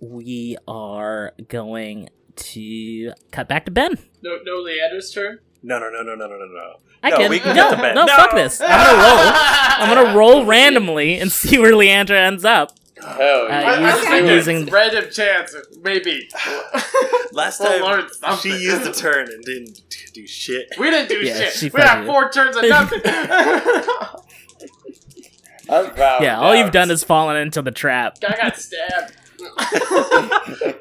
[0.00, 3.98] We are going to cut back to Ben.
[4.20, 5.38] No, no Leandra's turn.
[5.62, 6.74] No, no, no, no, no, no, no, no.
[7.02, 7.94] I no, can we can no, cut to Ben.
[7.96, 8.60] no, fuck this.
[8.60, 9.18] I'm gonna roll.
[9.34, 12.72] I'm gonna roll randomly and see where Leandra ends up.
[13.00, 16.28] Hell, Uh, I, I use- just think using- it's random chance, maybe.
[17.32, 19.80] Last We'll time she used a turn and didn't
[20.12, 20.72] do shit.
[20.78, 21.72] We didn't do Yeah, shit.
[21.72, 23.00] We had four turns of nothing.
[25.68, 26.22] I'm proud.
[26.22, 28.18] Yeah, all you've done is fallen into the trap.
[28.28, 29.14] I got stabbed.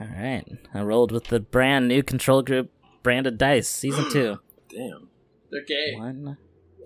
[0.00, 0.44] All right,
[0.74, 2.70] I rolled with the brand new control group
[3.02, 4.38] branded dice, season two.
[4.78, 5.08] Damn.
[5.50, 5.94] They're gay.
[5.96, 6.36] One,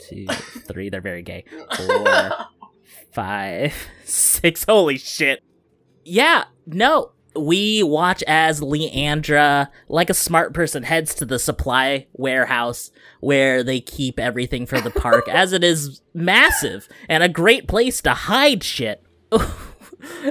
[0.01, 0.27] two,
[0.67, 0.89] three.
[0.89, 1.45] They're very gay.
[1.77, 2.47] Four,
[3.13, 3.75] five,
[4.05, 4.65] six.
[4.65, 5.43] Holy shit.
[6.05, 7.13] Yeah, no.
[7.35, 12.91] We watch as Leandra, like a smart person, heads to the supply warehouse
[13.21, 18.03] where they keep everything for the park, as it is massive and a great place
[18.03, 19.03] to hide shit.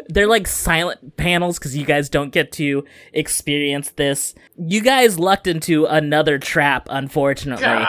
[0.10, 4.36] They're like silent panels because you guys don't get to experience this.
[4.58, 7.64] You guys lucked into another trap, unfortunately.
[7.64, 7.88] God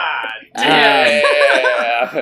[0.55, 2.21] Um, Yeah.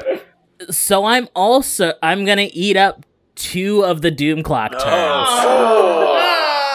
[0.69, 3.05] so I'm also I'm gonna eat up
[3.35, 4.83] two of the Doom Clock turns.
[4.85, 6.17] Oh.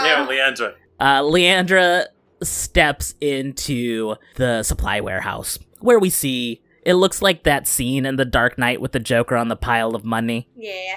[0.05, 0.75] Yeah, Leandra.
[1.01, 2.07] Uh, Leandra
[2.43, 8.25] steps into the supply warehouse where we see it looks like that scene in The
[8.25, 10.49] Dark Knight with the Joker on the pile of money.
[10.57, 10.97] yeah.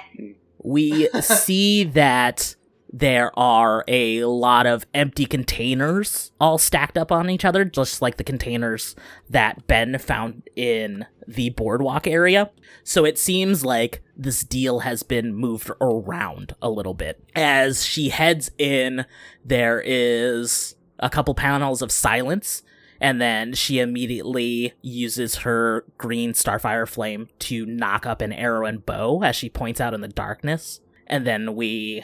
[0.62, 2.56] We see that
[2.92, 8.18] there are a lot of empty containers all stacked up on each other, just like
[8.18, 8.96] the containers
[9.30, 12.50] that Ben found in the boardwalk area.
[12.84, 17.24] So it seems like this deal has been moved around a little bit.
[17.36, 19.06] As she heads in,
[19.46, 22.64] there is a couple panels of silence.
[23.02, 28.86] And then she immediately uses her green Starfire Flame to knock up an arrow and
[28.86, 30.82] bow as she points out in the darkness.
[31.08, 32.04] And then we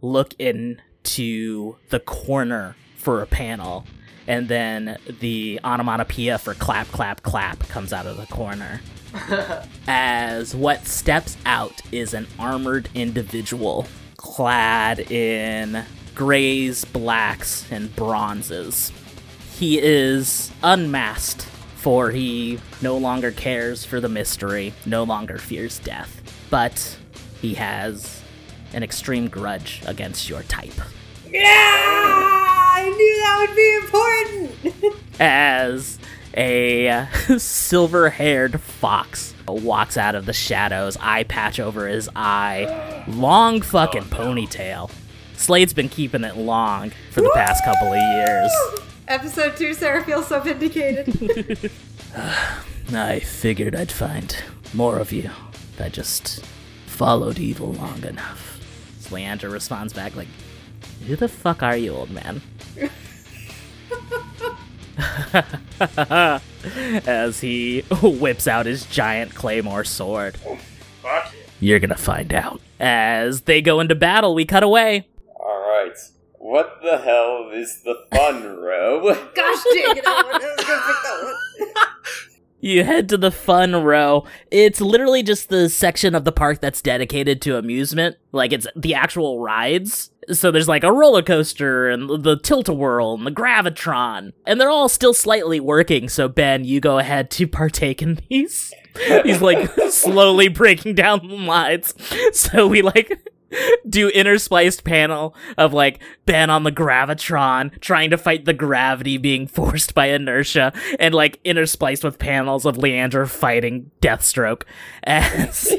[0.00, 3.84] look into the corner for a panel.
[4.26, 8.80] And then the onomatopoeia for clap, clap, clap comes out of the corner.
[9.88, 13.86] as what steps out is an armored individual
[14.16, 15.84] clad in
[16.14, 18.92] grays, blacks, and bronzes.
[19.58, 21.42] He is unmasked,
[21.74, 26.22] for he no longer cares for the mystery, no longer fears death.
[26.48, 26.96] But
[27.40, 28.22] he has
[28.72, 30.74] an extreme grudge against your type.
[31.28, 31.42] Yeah!
[31.42, 35.02] I knew that would be important!
[35.20, 35.98] as
[36.36, 43.60] a silver haired fox walks out of the shadows, eye patch over his eye, long
[43.60, 44.92] fucking ponytail.
[45.36, 48.52] Slade's been keeping it long for the past couple of years.
[49.08, 51.14] Episode 2, Sarah feels so vindicated.
[52.92, 54.36] I figured I'd find
[54.74, 55.30] more of you
[55.72, 56.44] if I just
[56.84, 58.60] followed evil long enough.
[59.00, 59.16] So
[59.48, 60.28] responds back like,
[61.06, 62.42] Who the fuck are you, old man?
[67.06, 70.36] As he whips out his giant claymore sword.
[71.00, 72.60] Fuck You're gonna find out.
[72.78, 75.06] As they go into battle, we cut away.
[76.48, 76.66] Alright.
[76.66, 79.02] What the hell is the fun row?
[79.34, 81.74] Gosh dang it, I was gonna pick that one.
[82.60, 84.24] You head to the fun row.
[84.50, 88.16] It's literally just the section of the park that's dedicated to amusement.
[88.32, 90.10] Like it's the actual rides.
[90.32, 94.32] So there's like a roller coaster and the tilt-a-whirl and the gravitron.
[94.44, 96.08] And they're all still slightly working.
[96.08, 98.74] So Ben, you go ahead to partake in these.
[99.22, 101.94] He's like slowly breaking down the lines.
[102.32, 103.22] So we like
[103.88, 109.46] do interspliced panel of like Ben on the gravitron trying to fight the gravity being
[109.46, 114.62] forced by inertia, and like interspliced with panels of Leandra fighting Deathstroke.
[115.04, 115.74] As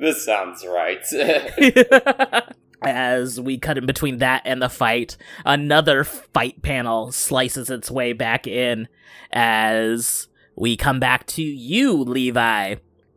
[0.00, 1.04] This sounds right.
[2.82, 8.14] as we cut in between that and the fight, another fight panel slices its way
[8.14, 8.88] back in
[9.30, 12.76] as we come back to you, Levi,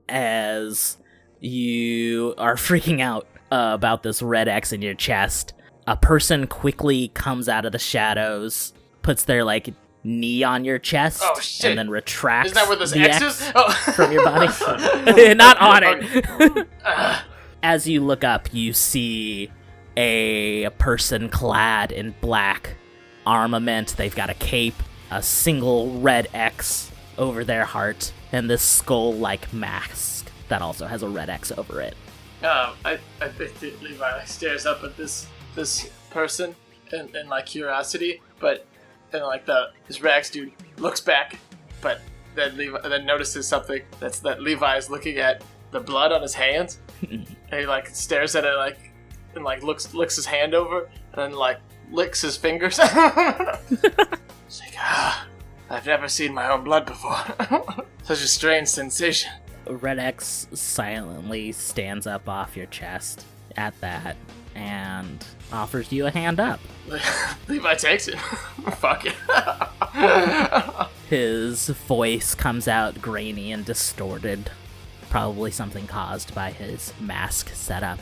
[0.09, 0.97] as
[1.43, 5.53] you are freaking out uh, about this red X in your chest.
[5.85, 9.73] A person quickly comes out of the shadows, puts their like
[10.05, 13.51] knee on your chest, Oh, and then retracts Isn't that where this X X is?
[13.55, 13.71] Oh.
[13.95, 14.47] from your body.
[15.35, 16.67] Not on it.
[17.61, 19.51] As you look up, you see
[19.95, 22.75] a person clad in black
[23.25, 23.95] armament.
[23.97, 24.81] They've got a cape,
[25.11, 30.12] a single red X over their heart, and this skull like mask
[30.53, 31.95] that also has a red X over it.
[32.43, 35.25] Um, I, I think Levi like, stares up at this
[35.55, 36.55] this person
[36.91, 38.67] in, in like curiosity, but
[39.09, 41.39] then like the this Rags dude looks back,
[41.81, 42.01] but
[42.35, 46.35] then Levi then notices something that's that Levi is looking at the blood on his
[46.35, 46.77] hands,
[47.09, 48.91] and he like stares at it like
[49.33, 50.81] and like looks licks his hand over
[51.13, 51.59] and then like
[51.91, 52.79] licks his fingers.
[54.45, 55.25] It's like ah,
[55.71, 57.17] I've never seen my own blood before.
[58.03, 59.31] Such a strange sensation.
[59.67, 64.17] Red X silently stands up off your chest at that
[64.55, 66.59] and offers you a hand up.
[67.47, 68.19] Levi takes it.
[68.77, 69.15] Fuck it.
[71.09, 74.51] His voice comes out grainy and distorted,
[75.09, 77.99] probably something caused by his mask setup.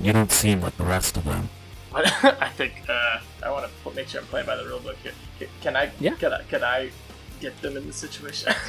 [0.00, 1.48] You don't seem like the rest of them.
[1.94, 5.12] I think uh, I want to make sure I'm playing by the rule book here.
[5.38, 5.90] Can, can I?
[5.98, 6.14] Yeah.
[6.16, 6.42] Can I?
[6.42, 6.90] Can I
[7.40, 8.52] get them in the situation?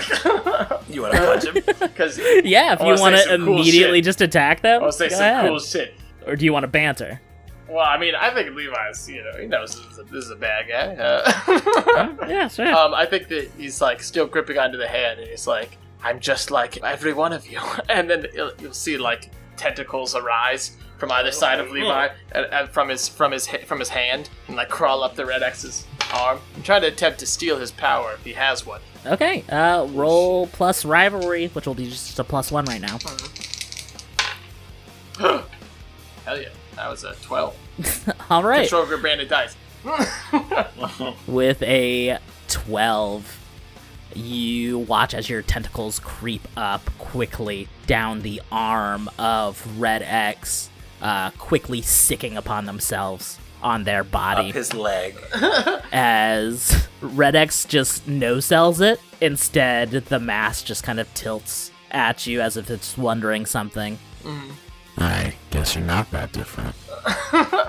[0.89, 1.53] You want to punch him?
[1.80, 5.15] Because Yeah, if you want to immediately just attack them, I want to say go
[5.15, 5.47] some ahead.
[5.49, 5.93] cool shit.
[6.26, 7.22] Or do you want to banter?
[7.67, 10.32] Well, I mean, I think Levi's, you know, he knows this is a, this is
[10.32, 10.95] a bad guy.
[11.99, 12.67] Uh, yeah, sure.
[12.74, 16.20] Um, I think that he's like still gripping onto the hand, and he's like, "I'm
[16.20, 17.59] just like every one of you."
[17.89, 22.70] And then you'll, you'll see like tentacles arise from either side of Levi, and, and
[22.70, 26.39] from his from his from his hand, and like crawl up the Red X's arm,
[26.55, 28.82] and try to attempt to steal his power if he has one.
[29.05, 32.97] Okay, uh, roll plus rivalry, which will be just a plus one right now.
[36.26, 37.55] Hell yeah, that was a twelve.
[38.30, 38.62] All right.
[38.62, 39.55] Control group branded dice.
[41.28, 42.18] With a
[42.49, 43.39] 12,
[44.14, 50.70] you watch as your tentacles creep up quickly down the arm of Red X,
[51.01, 54.49] uh, quickly sicking upon themselves on their body.
[54.49, 55.16] Up his leg.
[55.91, 58.99] as Red X just no sells it.
[59.22, 63.97] Instead, the mask just kind of tilts at you as if it's wondering something.
[64.97, 66.76] I guess you're not that different.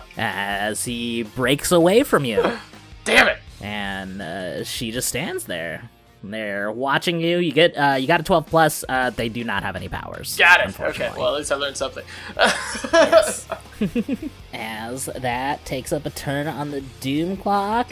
[0.16, 2.42] as he breaks away from you.
[3.04, 3.38] Damn it!
[3.60, 5.88] And uh, she just stands there.
[6.22, 7.38] They're watching you.
[7.38, 8.84] You get uh, you got a 12 plus.
[8.88, 10.36] Uh, they do not have any powers.
[10.36, 10.78] Got it.
[10.80, 12.04] Okay, well at least I learned something.
[14.52, 17.90] As that takes up a turn on the doom clock.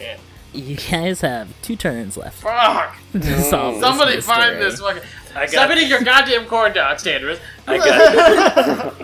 [0.53, 2.41] You guys have two turns left.
[2.41, 2.97] Fuck!
[3.13, 5.03] to solve this Somebody find this fucking.
[5.35, 7.39] I got- Stop eating your goddamn corn dogs, Tannerus.
[7.67, 8.95] I got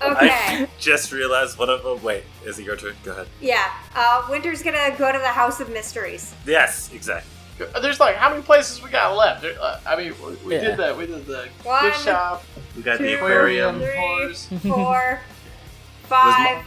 [0.00, 0.28] Okay.
[0.30, 2.02] I just realized one of them.
[2.02, 2.94] Wait, is it your turn?
[3.04, 3.26] Go ahead.
[3.40, 3.72] Yeah.
[3.94, 6.34] Uh, Winter's gonna go to the House of Mysteries.
[6.46, 7.30] Yes, exactly.
[7.82, 9.42] There's like how many places we got left?
[9.42, 10.60] There- uh, I mean, we, we Yeah.
[10.62, 10.96] did that.
[10.96, 12.44] we did the One, gift shop.
[12.76, 13.80] We got two, the aquarium.
[13.80, 15.20] three, four,
[16.04, 16.64] five,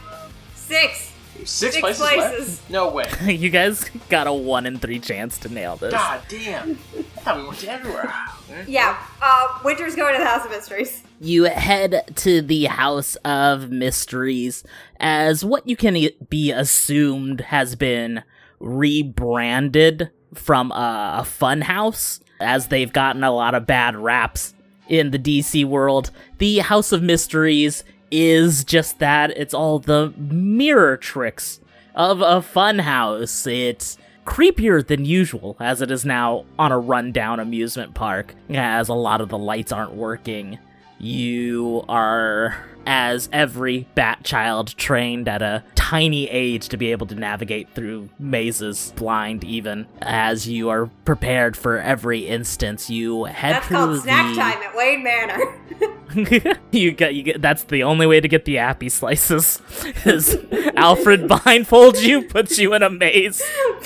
[0.54, 1.08] six.
[1.44, 2.48] Six, Six places, places.
[2.60, 2.70] left?
[2.70, 3.10] No way.
[3.26, 5.90] you guys got a one in three chance to nail this.
[5.92, 6.72] God damn!
[6.96, 8.12] I thought we went to everywhere.
[8.68, 8.98] Yeah.
[9.22, 11.02] Uh, Winter's going to the House of Mysteries.
[11.20, 14.62] You head to the House of Mysteries
[15.00, 18.22] as what you can e- be assumed has been
[18.60, 24.54] rebranded from a, a fun house, as they've gotten a lot of bad raps
[24.88, 26.10] in the DC world.
[26.38, 29.30] The House of Mysteries is just that.
[29.36, 31.60] It's all the mirror tricks
[31.94, 33.46] of a fun house.
[33.46, 38.94] It's creepier than usual, as it is now on a rundown amusement park, as a
[38.94, 40.58] lot of the lights aren't working.
[40.98, 42.54] You are,
[42.86, 48.08] as every bat child, trained at a tiny age to be able to navigate through
[48.18, 49.86] mazes, blind even.
[50.00, 54.62] As you are prepared for every instance, you head That's through called snack the- time
[54.62, 55.58] at Wayne Manor.
[56.72, 59.60] you get you get that's the only way to get the appy slices
[60.04, 60.36] is
[60.76, 63.42] alfred blindfolds you puts you in a maze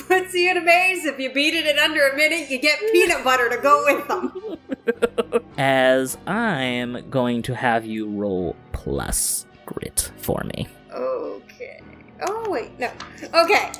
[0.09, 1.05] Puts you in a maze.
[1.05, 4.07] If you beat it in under a minute, you get peanut butter to go with
[4.07, 5.45] them.
[5.59, 11.81] as i'm going to have you roll plus grit for me Okay.
[12.27, 12.91] Oh wait, no.
[13.35, 13.70] Okay.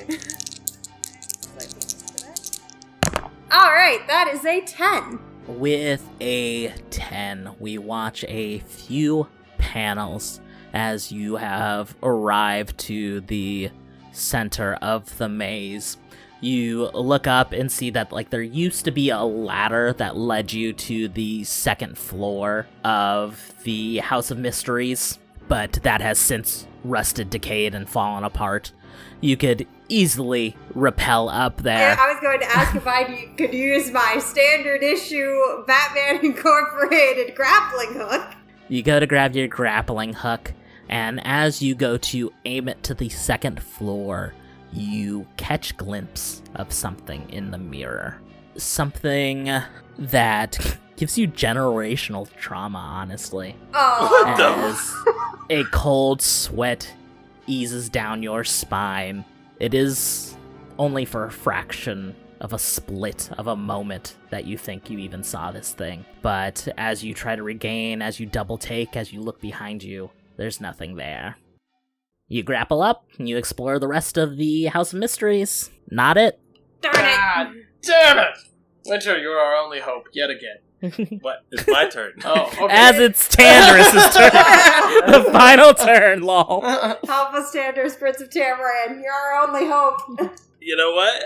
[3.51, 5.19] All right, that is a ten.
[5.47, 9.27] With a 10 we watch a few
[9.59, 10.41] panels
[10.73, 13.71] as you have arrived to the
[14.13, 15.97] center of the maze.
[16.41, 20.53] You look up and see that like there used to be a ladder that led
[20.53, 25.19] you to the second floor of the house of mysteries
[25.49, 28.73] but that has since rusted decayed and fallen apart
[29.21, 33.05] you could easily rappel up there And I was going to ask if I
[33.37, 38.35] could use my standard issue Batman Incorporated grappling hook.
[38.69, 40.53] You go to grab your grappling hook,
[40.89, 44.35] and as you go to aim it to the second floor,
[44.73, 48.21] you catch glimpse of something in the mirror.
[48.57, 49.51] Something
[49.99, 53.55] that gives you generational trauma, honestly.
[53.73, 54.75] Oh.
[55.49, 56.93] As a cold sweat
[57.47, 59.25] eases down your spine.
[59.61, 60.37] It is
[60.79, 65.23] only for a fraction of a split of a moment that you think you even
[65.23, 66.05] saw this thing.
[66.23, 70.11] But as you try to regain, as you double take, as you look behind you,
[70.37, 71.37] there's nothing there.
[72.29, 75.71] You grapple up, and you explore the rest of the House of Mysteries.
[75.91, 76.41] Not it.
[76.81, 78.39] Darn God ah, damn it!
[78.85, 80.57] Winter, you are our only hope, yet again.
[81.23, 81.45] What?
[81.51, 82.13] It's my turn.
[82.25, 82.67] Oh, okay.
[82.71, 85.11] As it's Tandarus' turn.
[85.25, 86.61] the final turn, lol.
[86.61, 89.03] Help us, Sanders, Prince of Tamaran.
[89.03, 90.37] You're our only hope.
[90.61, 91.23] You know what?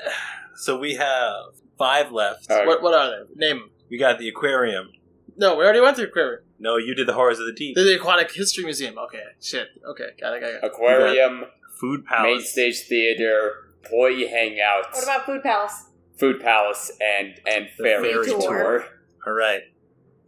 [0.57, 1.35] So we have
[1.79, 2.47] five left.
[2.49, 3.35] What, what are they?
[3.49, 3.71] Name them.
[3.91, 4.91] We got the aquarium.
[5.37, 6.43] No, we already went through aquarium.
[6.59, 7.75] No, you did the horrors of the deep.
[7.75, 8.99] The, the Aquatic History Museum.
[8.99, 9.69] Okay, shit.
[9.85, 10.61] Okay, got it, got it.
[10.63, 11.45] Aquarium,
[11.81, 12.25] Food Palace.
[12.25, 15.87] main stage theater, employee hangout, What about Food Palace?
[16.19, 18.41] food palace, and and The ferry, ferry tour.
[18.43, 18.85] tour.
[19.27, 19.63] All right.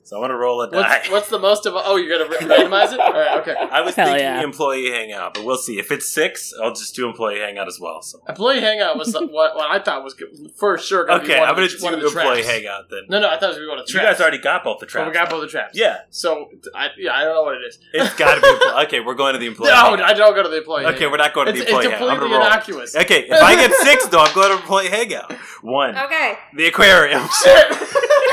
[0.04, 0.78] So I'm gonna roll a die.
[0.98, 1.74] What's, what's the most of?
[1.76, 2.98] Oh, you're gonna randomize it?
[2.98, 3.54] All right, okay.
[3.54, 4.42] I was Hell thinking yeah.
[4.42, 5.78] employee hangout, but we'll see.
[5.78, 8.02] If it's six, I'll just do employee hangout as well.
[8.02, 11.06] So Employee hangout was what, what I thought was good, for sure.
[11.06, 12.48] Gonna okay, be one I'm gonna of the, do one of the employee traps.
[12.48, 13.02] hangout then.
[13.10, 14.04] No, no, I thought it was gonna be one of the traps.
[14.04, 15.78] You guys already got both the So we got both the traps.
[15.78, 17.78] Yeah, So I, yeah, I don't know what it is.
[17.94, 18.48] it's got to be.
[18.48, 19.70] Empl- okay, we're going to the employee.
[19.70, 20.02] No, hangout.
[20.02, 20.84] I don't go to the employee.
[20.86, 22.10] Okay, we're not going to It's, the employee it's hangout.
[22.10, 22.52] I'm completely gonna roll.
[22.52, 22.96] innocuous.
[22.96, 25.30] Okay, if I get six, though, I'm going to employee hangout.
[25.62, 26.34] One, Okay.
[26.56, 27.22] the aquarium.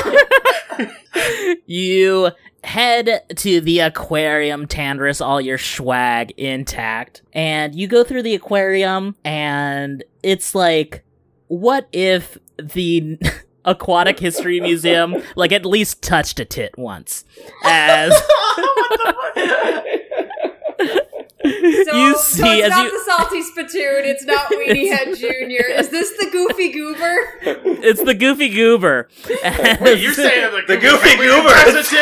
[1.66, 2.32] You
[2.64, 9.16] head to the aquarium, Tandris, all your swag intact, and you go through the aquarium,
[9.24, 11.04] and it's like,
[11.48, 13.18] what if the
[13.66, 17.26] Aquatic History Museum, like, at least touched a tit once?
[17.64, 18.12] As
[21.42, 22.92] So, you so see, it's as not you.
[22.92, 24.04] the salty spittoon.
[24.06, 25.64] It's not Weenie Head Junior.
[25.70, 27.16] Is this the Goofy Goober?
[27.82, 29.08] It's the Goofy Goober.
[29.30, 31.50] Wait, you're saying the, The Goofy we- Goober.
[31.50, 32.00] That's a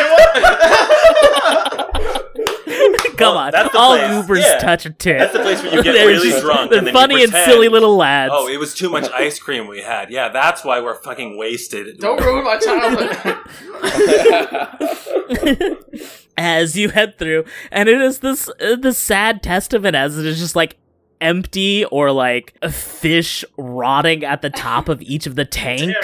[2.68, 3.16] tit one?
[3.16, 4.10] Come on, that's the all place.
[4.10, 4.58] goobers Yeah.
[4.58, 5.18] touch a tit.
[5.18, 7.22] That's the place where you get They're really just- drunk They're and then you funny
[7.24, 8.32] and silly little lads.
[8.34, 10.10] Oh, it was too much ice cream we had.
[10.10, 11.98] Yeah, that's why we're fucking wasted.
[11.98, 13.36] Don't ruin my childhood.
[16.36, 20.38] as you head through, and it is this uh, the sad testament as it is
[20.38, 20.76] just like
[21.20, 25.94] empty or like a fish rotting at the top of each of the tank.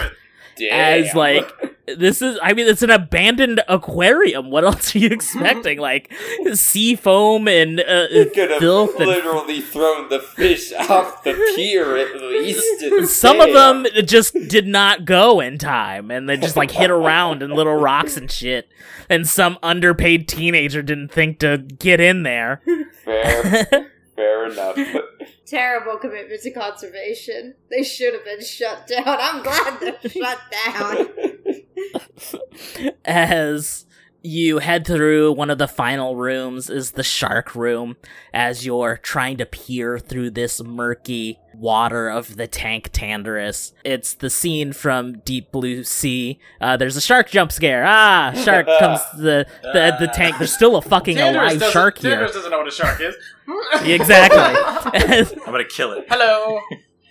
[0.71, 1.51] As like
[1.87, 4.51] this is, I mean, it's an abandoned aquarium.
[4.51, 5.79] What else are you expecting?
[5.79, 6.13] like
[6.55, 11.97] sea foam and uh, could have filth and literally thrown the fish off the pier
[11.97, 12.65] at least.
[13.15, 17.43] some of them just did not go in time and they just like hit around
[17.43, 18.69] in little rocks and shit
[19.09, 22.63] and some underpaid teenager didn't think to get in there
[23.05, 23.67] Fair,
[24.17, 24.79] fair enough.
[25.47, 27.55] Terrible commitment to conservation.
[27.71, 29.05] They should have been shut down.
[29.07, 31.09] I'm glad they're shut down.
[33.05, 33.87] as
[34.23, 37.97] you head through one of the final rooms is the shark room
[38.33, 43.73] as you're trying to peer through this murky water of the tank Tandarus.
[43.85, 46.39] It's the scene from Deep Blue Sea.
[46.61, 47.85] Uh, there's a shark jump scare.
[47.87, 50.37] Ah, shark comes to the, the the tank.
[50.39, 52.17] There's still a fucking Tandarus alive shark here.
[52.17, 53.15] Tandarus doesn't know what a shark is.
[53.89, 54.39] exactly.
[55.47, 56.07] I'm gonna kill it.
[56.09, 56.61] Hello.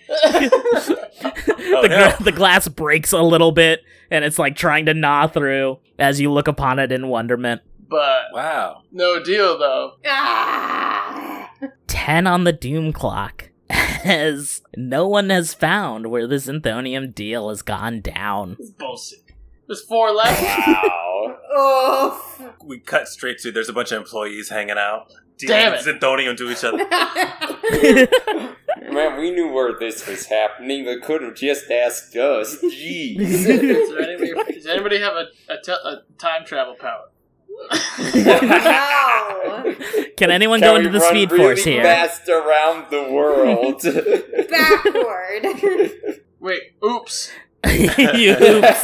[0.07, 5.79] the, gra- the glass breaks a little bit and it's like trying to gnaw through
[5.97, 7.61] as you look upon it in wonderment.
[7.89, 8.83] but Wow.
[8.91, 9.93] no deal though.
[10.05, 11.49] Ah!
[11.87, 13.49] 10 on the doom clock.
[13.70, 18.57] As no one has found where the Zinthonium deal has gone down.
[18.59, 19.20] It's bullshit.
[19.68, 20.41] There's four left.
[21.55, 22.20] Wow.
[22.41, 22.53] Oof.
[22.66, 25.11] We cut straight to there's a bunch of employees hanging out.
[25.38, 26.78] Damn dealing Zinthonium to each other.
[28.91, 30.86] Man, we knew where this was happening.
[30.86, 32.57] They could have just asked us.
[32.64, 33.18] Jeez.
[33.18, 33.45] Does
[33.95, 37.05] anybody, does anybody have a, a, te- a time travel power?
[38.15, 39.75] No.
[40.17, 41.83] Can anyone Can go into the run speed really force here?
[41.83, 43.81] Fast around the world.
[44.49, 46.21] Backward.
[46.39, 47.31] Wait, oops.
[47.65, 48.81] you oops.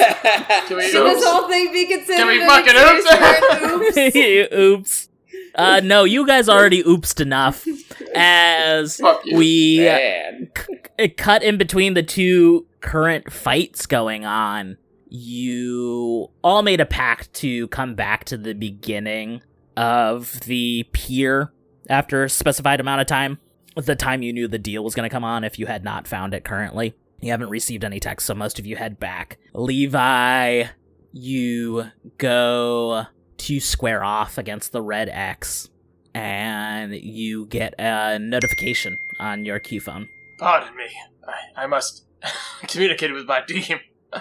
[0.67, 3.97] Can we, Should this whole thing be considered Can we an fucking oops?
[3.97, 4.15] oops?
[4.15, 5.09] you oops.
[5.55, 7.67] Uh, no, you guys already oopsed enough.
[8.15, 9.37] As you.
[9.37, 10.51] we Man.
[10.97, 14.77] it cut in between the two current fights going on,
[15.09, 19.41] you all made a pact to come back to the beginning
[19.75, 21.51] of the pier
[21.89, 23.39] after a specified amount of time.
[23.75, 26.07] The time you knew the deal was going to come on if you had not
[26.07, 26.95] found it currently.
[27.21, 29.37] You haven't received any text, so most of you head back.
[29.53, 30.65] Levi,
[31.11, 33.05] you go
[33.37, 35.69] to square off against the red X,
[36.13, 40.07] and you get a notification on your Q phone.
[40.39, 40.85] Pardon me.
[41.27, 42.05] I, I must
[42.67, 43.79] communicate with my team.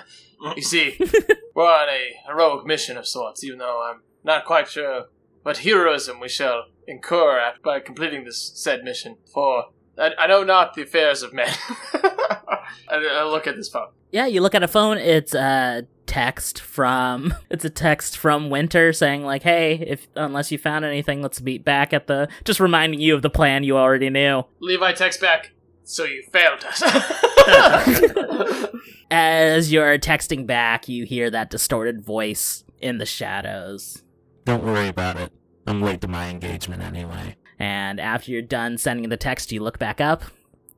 [0.56, 0.96] You see,
[1.54, 5.06] we're on a heroic mission of sorts, even though I'm not quite sure
[5.42, 9.16] what heroism we shall incur after, by completing this said mission.
[9.32, 9.66] For
[9.98, 11.52] I, I know not the affairs of men.
[11.92, 13.88] I, I look at this phone.
[14.10, 18.92] Yeah, you look at a phone, it's a text from it's a text from Winter
[18.92, 23.00] saying like, "Hey, if unless you found anything, let's meet back at the just reminding
[23.00, 25.52] you of the plan you already knew." Levi texts back.
[25.88, 26.82] So you failed us.
[29.10, 34.02] As you're texting back, you hear that distorted voice in the shadows.
[34.44, 35.32] Don't worry about it.
[35.66, 37.36] I'm late to my engagement anyway.
[37.58, 40.24] And after you're done sending the text, you look back up.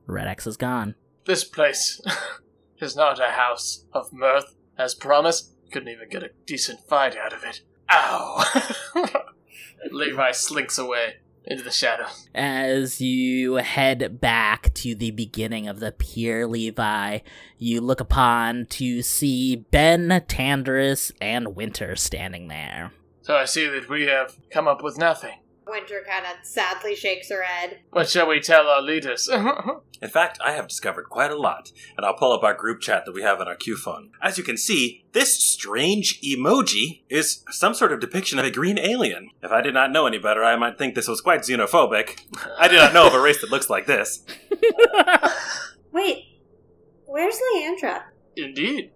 [0.07, 0.95] Red X is gone.
[1.25, 1.99] this place
[2.79, 5.51] is not a house of mirth, as promised.
[5.73, 7.59] Couldn't even get a decent fight out of it.
[7.91, 8.45] Ow!
[9.91, 11.15] Levi slinks away
[11.45, 12.05] into the shadow.
[12.33, 17.19] As you head back to the beginning of the pier, Levi,
[17.57, 22.93] you look upon to see Ben, Tandris, and Winter standing there.
[23.21, 25.40] So I see that we have come up with nothing.
[25.67, 27.79] Winter kind of sadly shakes her head.
[27.91, 29.29] What shall we tell our leaders?
[30.01, 33.05] In fact, I have discovered quite a lot, and I'll pull up our group chat
[33.05, 34.11] that we have on our Q phone.
[34.21, 38.79] As you can see, this strange emoji is some sort of depiction of a green
[38.79, 39.29] alien.
[39.43, 42.21] If I did not know any better, I might think this was quite xenophobic.
[42.57, 44.25] I do not know of a race that looks like this.
[45.91, 46.39] Wait,
[47.05, 48.03] where's Leandra?
[48.35, 48.91] Indeed.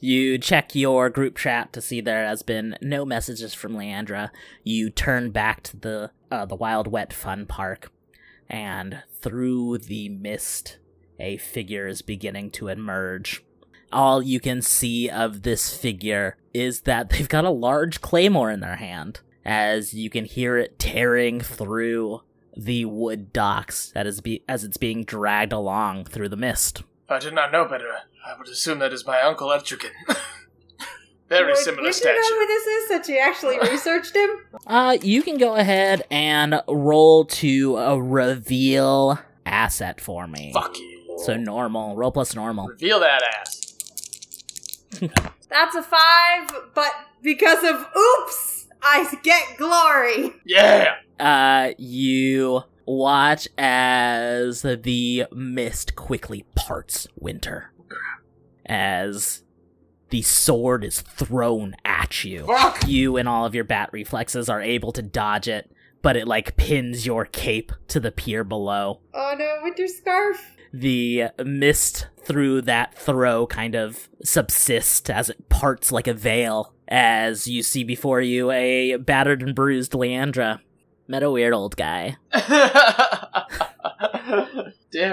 [0.00, 4.30] You check your group chat to see there has been no messages from Leandra.
[4.64, 7.92] You turn back to the uh, the Wild Wet Fun Park,
[8.48, 10.78] and through the mist,
[11.20, 13.44] a figure is beginning to emerge.
[13.92, 18.60] All you can see of this figure is that they've got a large claymore in
[18.60, 22.22] their hand, as you can hear it tearing through
[22.56, 26.82] the wood docks as, be- as it's being dragged along through the mist.
[27.08, 27.90] I did not know better,
[28.24, 29.90] I would assume that is my uncle Etrigan.
[31.28, 32.14] Very Would similar Winter stature.
[32.14, 34.30] know who this is since you actually researched him?
[34.66, 40.52] Uh, you can go ahead and roll to a reveal asset for me.
[40.52, 41.18] Fuck you.
[41.24, 42.68] So normal, roll plus normal.
[42.68, 43.58] Reveal that ass.
[45.48, 46.92] That's a five, but
[47.22, 50.34] because of oops, I get glory.
[50.44, 50.96] Yeah!
[51.18, 57.71] Uh, you watch as the mist quickly parts Winter.
[58.66, 59.42] As
[60.10, 62.46] the sword is thrown at you.
[62.46, 62.86] Fuck!
[62.86, 65.70] You and all of your bat reflexes are able to dodge it,
[66.02, 69.00] but it like pins your cape to the pier below.
[69.14, 70.56] Oh no, winter scarf.
[70.72, 77.48] the mist through that throw kind of subsists as it parts like a veil as
[77.48, 80.60] you see before you a battered and bruised Leandra.
[81.08, 82.16] Met a weird old guy.
[82.32, 82.52] Damn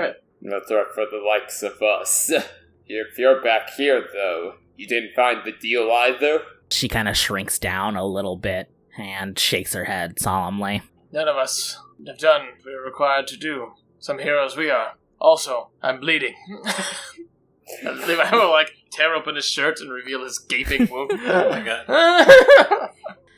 [0.04, 0.24] it.
[0.42, 2.32] No threat for the likes of us.
[2.92, 6.42] If you're back here, though, you didn't find the deal either?
[6.72, 10.82] She kind of shrinks down a little bit and shakes her head solemnly.
[11.12, 11.78] None of us
[12.08, 13.74] have done what we're required to do.
[14.00, 14.94] Some heroes we are.
[15.20, 16.34] Also, I'm bleeding.
[17.84, 21.12] Levi will like tear open his shirt and reveal his gaping wound.
[21.22, 21.86] Oh my god.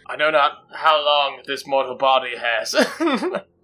[0.07, 2.73] I know not how long this mortal body has.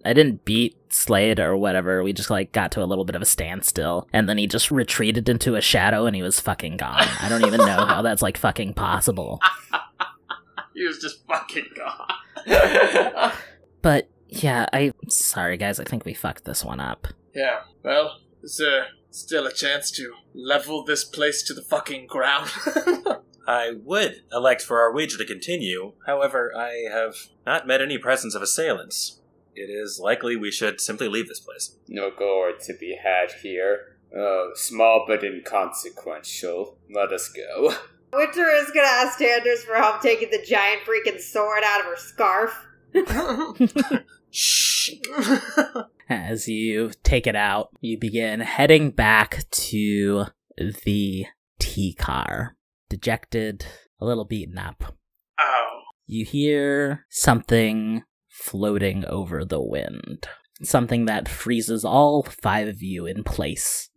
[0.04, 2.02] I didn't beat Slade or whatever.
[2.02, 4.70] We just like got to a little bit of a standstill, and then he just
[4.70, 7.06] retreated into a shadow, and he was fucking gone.
[7.20, 9.40] I don't even know how that's like fucking possible.
[10.74, 13.32] he was just fucking gone.
[13.80, 17.06] But yeah, I sorry guys, I think we fucked this one up.
[17.34, 22.50] yeah, well, is there still a chance to level this place to the fucking ground?
[23.46, 25.92] I would elect for our wager to continue.
[26.06, 27.14] However, I have
[27.46, 29.20] not met any presence of assailants.
[29.58, 31.76] It is likely we should simply leave this place.
[31.88, 33.96] No gore to be had here.
[34.16, 36.78] Oh, small but inconsequential.
[36.94, 37.74] Let us go.
[38.12, 41.96] Winter is gonna ask Tanders for help taking the giant freaking sword out of her
[41.96, 42.66] scarf.
[44.30, 44.90] Shh.
[46.08, 51.26] As you take it out, you begin heading back to the
[51.58, 52.56] T car.
[52.88, 53.66] Dejected,
[54.00, 54.94] a little beaten up.
[55.40, 55.80] Ow.
[56.06, 58.04] You hear something
[58.48, 60.26] floating over the wind.
[60.62, 63.90] Something that freezes all five of you in place.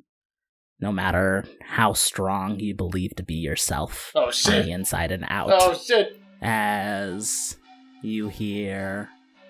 [0.79, 4.65] No matter how strong you believe to be yourself Oh on shit.
[4.65, 5.49] the inside and out.
[5.53, 6.19] Oh shit.
[6.41, 7.57] as
[8.03, 9.09] you hear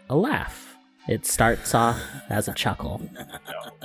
[0.10, 0.71] a laugh.
[1.08, 2.00] It starts off
[2.30, 3.02] as a chuckle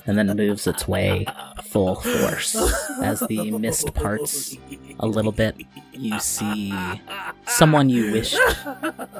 [0.06, 1.26] and then moves its way
[1.64, 2.54] full force.
[3.02, 4.56] As the mist parts
[5.00, 5.56] a little bit,
[5.92, 6.72] you see
[7.46, 8.38] someone you wished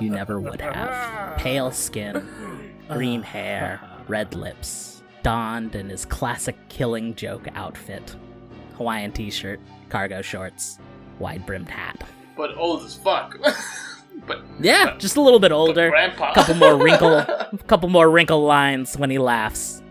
[0.01, 1.39] you never would have.
[1.39, 2.27] Pale skin,
[2.89, 8.15] green hair, red lips, donned in his classic killing joke outfit
[8.77, 10.79] Hawaiian t shirt, cargo shorts,
[11.19, 12.03] wide brimmed hat.
[12.37, 13.39] But old as fuck.
[14.27, 15.91] but Yeah, just a little bit older.
[15.91, 16.33] grandpa.
[16.35, 17.25] couple more wrinkle,
[17.67, 19.83] couple more wrinkle lines when he laughs.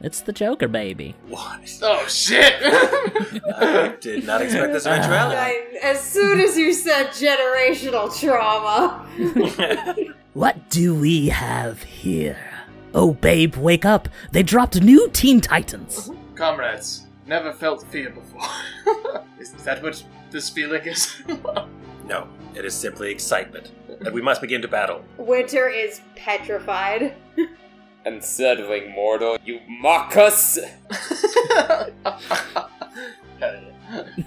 [0.00, 1.14] It's the Joker, baby.
[1.28, 1.78] What?
[1.82, 2.54] Oh shit.
[2.62, 5.36] I did not expect this eventuality.
[5.36, 9.06] I, as soon as you said generational trauma,
[10.34, 12.36] What do we have here?
[12.94, 14.08] Oh, babe, wake up!
[14.32, 16.10] They dropped new Teen Titans.
[16.34, 18.42] Comrades, never felt fear before.
[19.40, 21.22] is that what this feeling is?
[22.06, 23.72] No, it is simply excitement.
[24.00, 25.04] And we must begin to battle.
[25.16, 27.14] Winter is petrified.
[28.04, 30.58] Unsettling mortal, you mock us!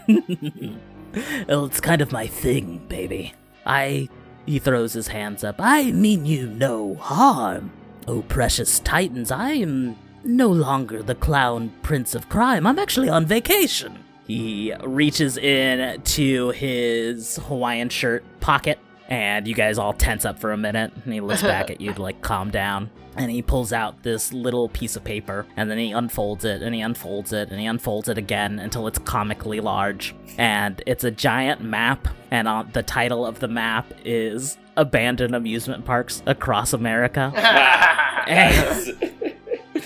[1.48, 3.34] well, it's kind of my thing, baby.
[3.66, 4.10] I.
[4.46, 5.58] He throws his hands up.
[5.60, 7.72] I mean you no harm.
[8.08, 12.66] Oh, precious Titans, I am no longer the clown prince of crime.
[12.66, 14.04] I'm actually on vacation.
[14.30, 18.78] He reaches in to his Hawaiian shirt pocket,
[19.08, 20.94] and you guys all tense up for a minute.
[21.04, 22.92] And he looks back at you to like calm down.
[23.16, 26.76] And he pulls out this little piece of paper, and then he unfolds it, and
[26.76, 30.16] he unfolds it, and he unfolds it again until it's comically large.
[30.38, 35.86] And it's a giant map, and on the title of the map is Abandoned Amusement
[35.86, 37.34] Parks Across America.
[38.28, 38.92] Yes.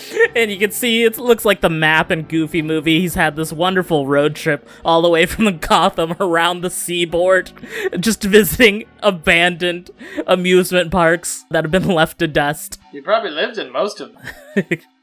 [0.36, 3.00] and you can see it looks like the map in Goofy movie.
[3.02, 7.52] He's had this wonderful road trip all the way from Gotham around the seaboard,
[8.00, 9.92] just visiting abandoned
[10.28, 12.80] amusement parks that have been left to dust.
[12.92, 14.24] He probably lived in most of them.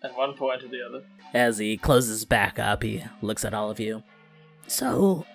[0.03, 1.03] at one point or the other.
[1.33, 4.03] As he closes back up, he looks at all of you.
[4.67, 5.27] So,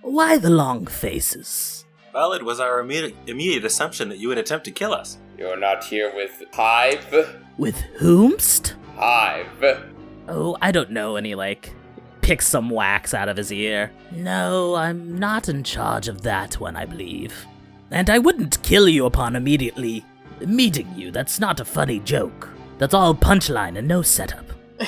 [0.00, 1.84] why the long faces?
[2.12, 5.18] Well, it was our immediate, immediate assumption that you would attempt to kill us.
[5.38, 7.41] You're not here with Hive?
[7.58, 8.74] With whomst?
[8.96, 9.84] Hive.
[10.28, 11.16] Oh, I don't know.
[11.16, 11.72] And he, like,
[12.20, 13.90] picks some wax out of his ear.
[14.10, 17.46] No, I'm not in charge of that one, I believe.
[17.90, 20.04] And I wouldn't kill you upon immediately
[20.46, 21.10] meeting you.
[21.10, 22.48] That's not a funny joke.
[22.78, 24.46] That's all punchline and no setup.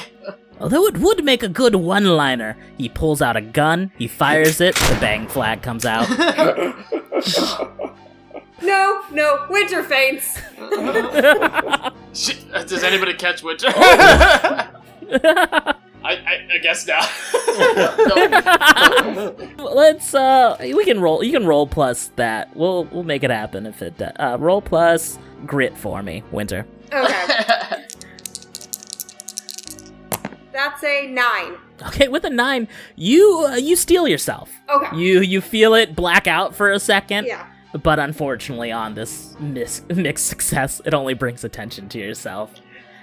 [0.61, 2.57] Although it would make a good one liner.
[2.79, 6.09] He pulls out a gun, he fires it, the bang flag comes out.
[8.63, 10.41] No, no, Winter faints.
[12.15, 13.69] Shit, does anybody catch Winter?
[16.07, 17.09] I, I, I guess not.
[19.59, 22.55] Let's uh we can roll you can roll plus that.
[22.57, 26.67] We'll we'll make it happen if it do- uh roll plus grit for me, Winter.
[26.93, 27.87] Okay.
[30.53, 31.57] That's a nine.
[31.89, 34.51] Okay, with a 9, you uh, you steal yourself.
[34.69, 34.97] Okay.
[34.97, 37.27] You you feel it black out for a second.
[37.27, 37.47] Yeah.
[37.83, 42.53] But unfortunately on this mis- mixed success, it only brings attention to yourself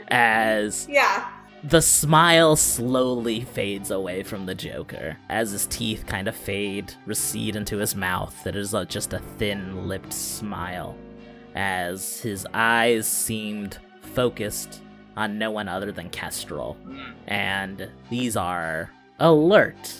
[0.07, 1.29] as Yeah.
[1.63, 7.55] the smile slowly fades away from the Joker as his teeth kind of fade, recede
[7.55, 8.47] into his mouth.
[8.47, 10.95] It is uh, just a thin lipped smile
[11.53, 14.81] as his eyes seemed focused
[15.17, 16.77] on no one other than Kestrel.
[17.27, 19.93] And these are alert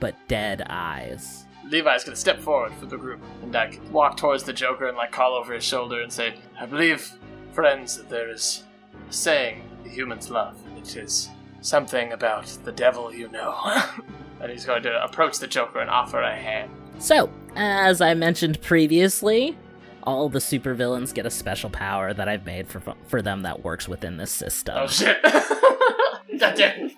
[0.00, 1.44] but dead eyes.
[1.70, 5.12] Levi's gonna step forward for the group and like walk towards the Joker and like
[5.12, 7.12] call over his shoulder and say, "I believe,
[7.52, 8.64] friends, that there is
[9.08, 10.56] a saying the humans love.
[10.76, 11.28] It is
[11.60, 13.54] something about the devil you know."
[14.40, 16.70] and he's going to approach the Joker and offer a hand.
[16.98, 19.56] So, as I mentioned previously,
[20.02, 23.88] all the supervillains get a special power that I've made for for them that works
[23.88, 24.74] within this system.
[24.78, 25.18] Oh shit!
[26.38, 26.90] Goddamn.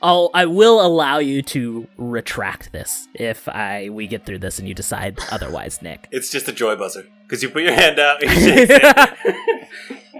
[0.00, 4.68] I'll I will allow you to retract this if I we get through this and
[4.68, 6.08] you decide otherwise, Nick.
[6.12, 8.22] It's just a joy buzzer because you put your hand out.
[8.22, 9.68] And you shake it.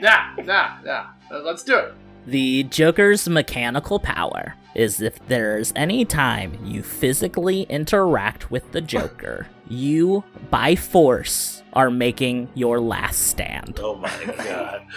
[0.00, 1.06] Yeah, yeah, yeah.
[1.30, 1.94] Let's do it.
[2.26, 9.46] The Joker's mechanical power is if there's any time you physically interact with the Joker,
[9.68, 13.80] you, by force, are making your last stand.
[13.82, 14.82] oh my god!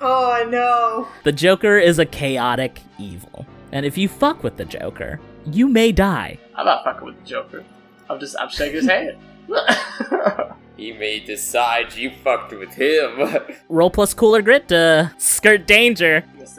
[0.00, 1.08] Oh no.
[1.22, 3.46] The Joker is a chaotic evil.
[3.74, 6.38] And if you fuck with the Joker, you may die.
[6.54, 7.64] I'm not fucking with the Joker.
[8.08, 9.18] I'm just I'm shaking his hand.
[10.76, 13.30] He may decide you fucked with him.
[13.68, 16.24] Roll plus cooler grit to skirt danger.
[16.36, 16.58] Guess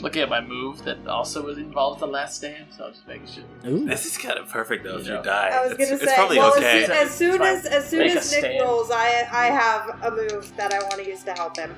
[0.00, 3.06] looking at my move that also was involved in the last stand, so I'm just
[3.06, 3.44] making sure.
[3.66, 3.84] Ooh.
[3.86, 4.96] This is kind of perfect though.
[4.96, 5.18] If You know.
[5.18, 6.84] you die, I was it's, gonna it's say, probably well, okay.
[6.84, 8.60] as, as soon as as soon Make as Nick stand.
[8.62, 11.74] rolls, I I have a move that I want to use to help him.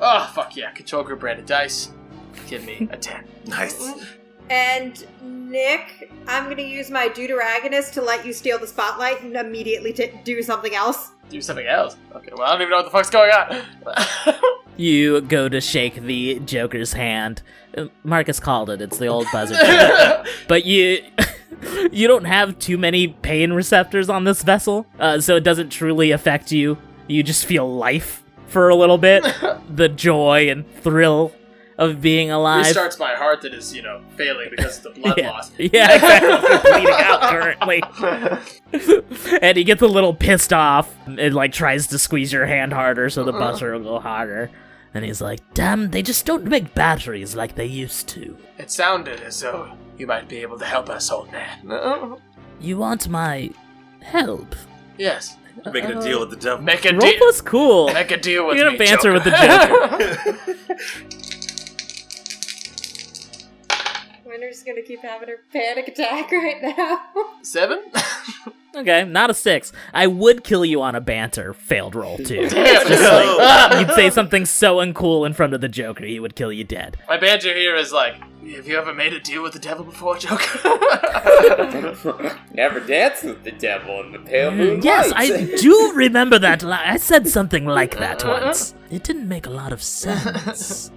[0.00, 0.70] Oh fuck yeah!
[0.70, 1.92] Control group branded dice.
[2.48, 3.24] Give me a ten.
[3.46, 4.06] nice.
[4.48, 9.92] And Nick, I'm gonna use my deuteragonist to let you steal the spotlight and immediately
[9.92, 11.12] t- do something else.
[11.28, 11.96] Do something else.
[12.14, 14.34] Okay, well I don't even know what the fuck's going on.
[14.80, 17.42] You go to shake the Joker's hand.
[17.76, 18.80] Uh, Marcus called it.
[18.80, 19.54] It's the old buzzer.
[20.48, 21.04] but you
[21.92, 26.12] you don't have too many pain receptors on this vessel, uh, so it doesn't truly
[26.12, 26.78] affect you.
[27.08, 29.22] You just feel life for a little bit,
[29.68, 31.32] the joy and thrill
[31.80, 32.66] of being alive.
[32.66, 35.30] Restarts my heart that is, you know, failing because of the blood yeah.
[35.30, 35.50] loss.
[35.58, 36.70] Yeah, exactly.
[36.70, 37.82] Bleeding out currently.
[39.42, 43.10] and he gets a little pissed off and like tries to squeeze your hand harder
[43.10, 44.50] so the buzzer will go harder.
[44.92, 49.20] And he's like, "Damn, they just don't make batteries like they used to." It sounded
[49.20, 52.16] as though you might be able to help us, old man.
[52.60, 53.50] You want my
[54.02, 54.54] help?
[54.98, 55.36] Yes.
[55.64, 56.64] You're making a deal with the devil.
[56.64, 57.20] Make a Roll deal.
[57.20, 57.92] was cool.
[57.92, 61.19] Make a deal with You're gonna me, banter with the Joker.
[64.40, 67.00] Winter's gonna keep having her panic attack right now.
[67.42, 67.82] Seven?
[68.74, 69.70] Okay, not a six.
[69.92, 72.48] I would kill you on a banter failed roll too.
[72.48, 72.86] Damn.
[72.86, 76.36] Just like ah, you'd say something so uncool in front of the Joker, he would
[76.36, 76.96] kill you dead.
[77.06, 78.14] My banter here is like,
[78.54, 80.58] have you ever made a deal with the devil before, Joker?
[82.54, 84.84] Never danced with the devil in the pale mm, moonlight.
[84.84, 86.62] Yes, I do remember that.
[86.62, 88.74] Li- I said something like that once.
[88.90, 90.90] It didn't make a lot of sense.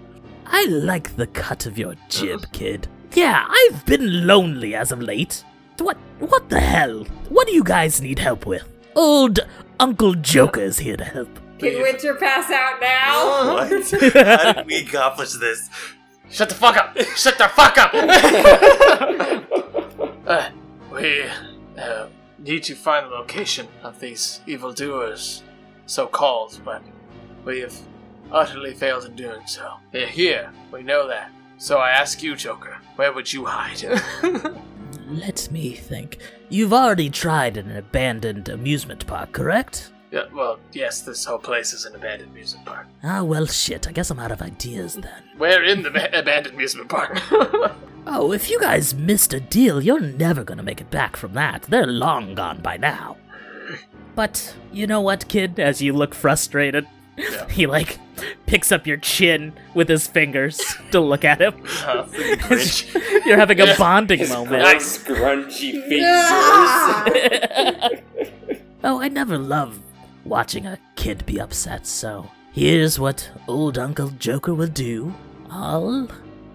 [0.46, 2.88] I like the cut of your jib, kid.
[3.14, 5.44] Yeah, I've been lonely as of late.
[5.78, 5.98] What?
[6.20, 7.04] What the hell?
[7.30, 8.68] What do you guys need help with?
[8.96, 9.40] Old
[9.80, 11.40] Uncle Joker is here to help.
[11.60, 13.54] Can Winter pass out now?
[13.54, 13.70] What?
[14.14, 15.70] How did we accomplish this?
[16.30, 16.98] Shut the fuck up!
[17.16, 17.94] Shut the fuck up!
[20.26, 20.50] Uh,
[20.90, 21.26] we
[21.78, 22.08] uh,
[22.40, 25.44] need to find the location of these evildoers,
[25.86, 26.82] so called, but
[27.44, 27.78] we have
[28.32, 29.74] utterly failed in doing so.
[29.92, 31.30] They're here, we know that.
[31.64, 33.82] So I ask you, Joker, where would you hide?
[35.08, 36.18] Let me think.
[36.50, 39.94] You've already tried an abandoned amusement park, correct?
[40.12, 42.88] yeah, well, yes, this whole place is an abandoned amusement park.
[43.02, 43.88] Ah, well, shit.
[43.88, 45.24] I guess I'm out of ideas then.
[45.38, 47.18] We're in the ba- abandoned amusement park.
[48.06, 51.62] Oh, if you guys missed a deal, you're never gonna make it back from that.
[51.70, 53.16] They're long gone by now.
[54.16, 55.58] But you know what, kid?
[55.58, 56.86] As you look frustrated,
[57.50, 58.00] he like
[58.46, 60.62] picks up your chin with his fingers
[60.92, 61.54] to look at him.
[61.86, 62.08] Uh,
[63.26, 64.64] You're having a bonding His moment.
[64.64, 66.04] nice grungy features.
[68.84, 69.80] Oh, I never love
[70.26, 75.14] watching a kid be upset, so here's what old Uncle Joker will do.
[75.50, 76.08] I'll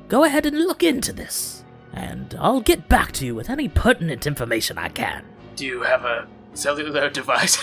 [0.08, 4.26] go ahead and look into this, and I'll get back to you with any pertinent
[4.26, 5.24] information I can.
[5.56, 7.56] Do you have a cellular device?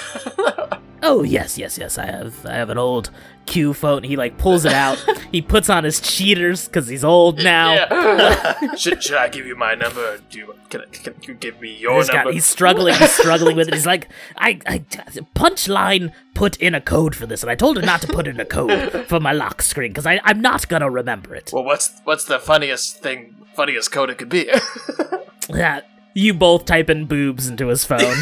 [1.08, 1.98] Oh yes, yes, yes.
[2.00, 3.12] I have I have an old
[3.46, 4.02] Q phone.
[4.04, 4.98] He like pulls it out.
[5.32, 7.74] he puts on his cheaters because he's old now.
[7.74, 8.74] Yeah.
[8.76, 10.18] should, should I give you my number?
[10.32, 12.32] Do you, can, I- can you give me your He's, got- number?
[12.34, 12.96] he's struggling.
[12.96, 13.76] He's struggling with it.
[13.76, 14.80] He's like, I, I,
[15.36, 18.40] punchline put in a code for this, and I told her not to put in
[18.40, 21.52] a code for my lock screen because I, I'm not gonna remember it.
[21.54, 24.50] Well, what's what's the funniest thing, funniest code it could be?
[25.50, 25.82] Yeah,
[26.16, 28.16] you both type in boobs into his phone.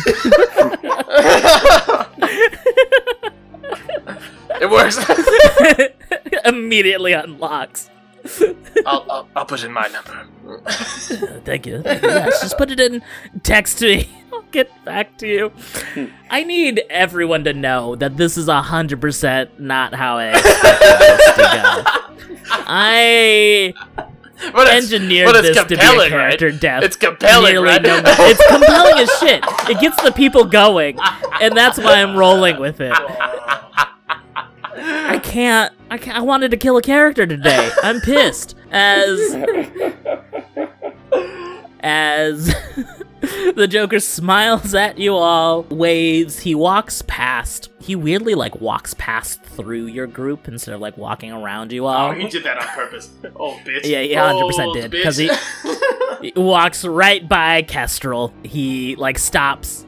[4.62, 4.97] It works.
[6.45, 7.89] Immediately unlocks.
[8.86, 10.62] I'll, I'll I'll put in my number.
[10.66, 10.72] Uh,
[11.43, 11.82] thank you.
[11.82, 12.10] Thank you.
[12.10, 13.01] Yes, just put it in
[13.43, 14.10] text me.
[14.34, 15.51] I'll get back to you.
[16.30, 21.26] I need everyone to know that this is hundred percent not how I expected this
[21.36, 21.84] to go.
[22.66, 23.74] I
[24.54, 26.60] But engineered but this to be a character right?
[26.62, 26.84] death.
[26.84, 27.82] It's compelling, right?
[27.82, 29.43] no- it's compelling as shit.
[29.70, 30.97] It gets the people going,
[31.41, 32.93] and that's why I'm rolling with it.
[34.76, 35.74] I can't.
[35.90, 36.18] I can't.
[36.18, 37.72] I wanted to kill a character today.
[37.84, 38.56] I'm pissed.
[38.72, 39.20] As
[41.82, 42.48] as
[43.56, 46.40] the Joker smiles at you all, waves.
[46.40, 47.70] He walks past.
[47.80, 52.12] He weirdly like walks past through your group instead of like walking around you all.
[52.12, 53.12] Oh, he did that on purpose.
[53.36, 53.82] Oh, bitch.
[53.84, 55.30] Yeah, oh, he 100% Old did because he,
[56.22, 58.34] he walks right by Kestrel.
[58.44, 59.86] He like stops,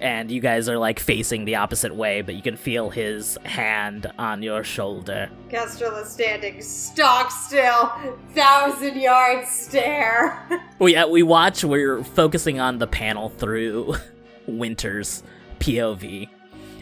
[0.00, 4.10] and you guys are like facing the opposite way, but you can feel his hand
[4.18, 5.30] on your shoulder.
[5.48, 7.92] Kestrel is standing stock still,
[8.34, 10.48] thousand yard stare.
[10.80, 11.64] We uh, we watch.
[11.64, 13.94] We're focusing on the panel through
[14.46, 15.22] Winter's
[15.60, 16.28] POV,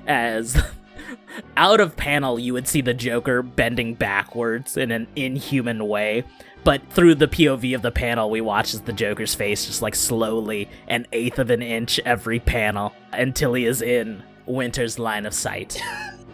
[0.07, 0.61] as
[1.57, 6.25] out of panel you would see the Joker bending backwards in an inhuman way.
[6.65, 9.97] But through the POV of the panel, we watch as the Joker's face just like
[9.97, 15.35] slowly, an eighth of an inch every panel, until he is in Winter's line of
[15.35, 15.81] sight.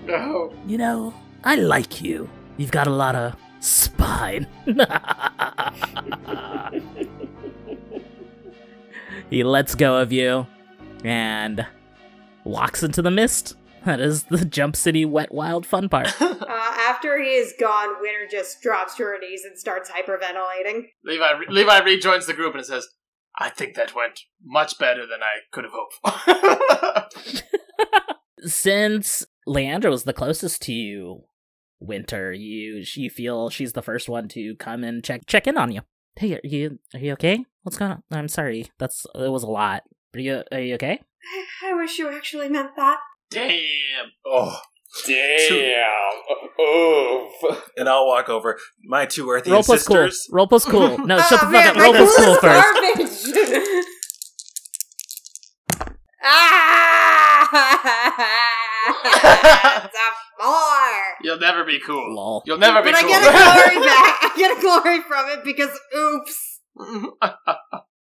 [0.06, 0.54] No.
[0.66, 1.12] You know,
[1.44, 2.30] I like you.
[2.56, 4.46] You've got a lot of spine.
[9.28, 10.46] he lets go of you
[11.04, 11.66] and
[12.42, 13.54] walks into the mist.
[13.84, 16.08] That is the Jump City Wet Wild fun part.
[16.98, 20.88] after he is gone, Winter just drops to her knees and starts hyperventilating.
[21.04, 22.88] Levi, Levi rejoins the group and says,
[23.38, 25.94] I think that went much better than I could have hoped
[27.94, 28.04] for.
[28.48, 31.24] Since Leandra was the closest to you,
[31.80, 35.70] Winter, you you feel she's the first one to come and check check in on
[35.70, 35.82] you.
[36.16, 37.44] Hey, are you are you okay?
[37.62, 38.02] What's going on?
[38.10, 38.72] I'm sorry.
[38.78, 39.84] That's it was a lot.
[40.16, 41.00] Are you are you okay?
[41.62, 42.98] I wish you actually meant that.
[43.30, 43.60] Damn.
[44.26, 44.58] Oh,
[45.06, 45.84] Damn.
[46.60, 47.32] Oof.
[47.76, 48.58] and I'll walk over.
[48.84, 49.96] My two earthy Roll plus cool.
[49.96, 50.26] sisters.
[50.32, 50.98] Roll plus cool.
[50.98, 51.76] No, shut the Oh, fuck man, up.
[51.76, 53.34] my Roll plus cool cool is first.
[53.34, 53.84] garbage.
[56.22, 57.48] ah!
[59.84, 61.16] it's a four.
[61.22, 62.14] You'll never be cool.
[62.14, 62.42] Lol.
[62.46, 63.02] You'll never be cool.
[63.02, 64.18] But I get a glory back.
[64.22, 66.60] I get a glory from it because oops.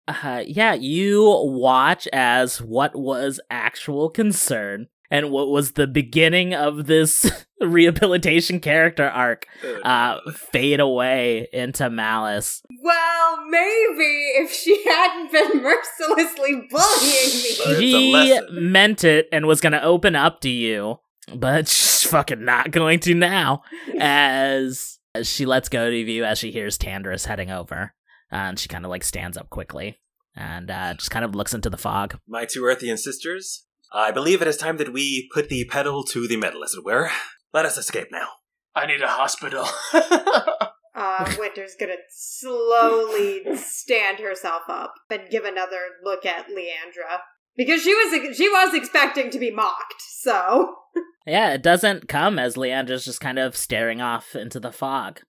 [0.09, 6.87] Uh, yeah, you watch as what was actual concern and what was the beginning of
[6.87, 7.31] this
[7.61, 9.47] rehabilitation character arc
[9.85, 12.63] uh, fade away into malice.
[12.83, 17.79] Well, maybe if she hadn't been mercilessly bullying me.
[17.79, 21.01] She meant it and was going to open up to you,
[21.35, 23.63] but she's fucking not going to now
[23.99, 27.95] as, as she lets go of you as she hears Tandris heading over.
[28.31, 30.01] and she kind of like stands up quickly
[30.37, 32.19] and uh, just kind of looks into the fog.
[32.29, 36.29] My two Earthian sisters, I believe it is time that we put the pedal to
[36.29, 37.11] the metal, as it were.
[37.53, 38.29] Let us escape now.
[38.75, 39.67] I need a hospital.
[40.93, 47.21] Uh, Winter's gonna slowly stand herself up and give another look at Leandra
[47.57, 50.03] because she was she was expecting to be mocked.
[50.19, 50.75] So
[51.27, 55.21] Yeah, it doesn't come as Leandra's just kind of staring off into the fog.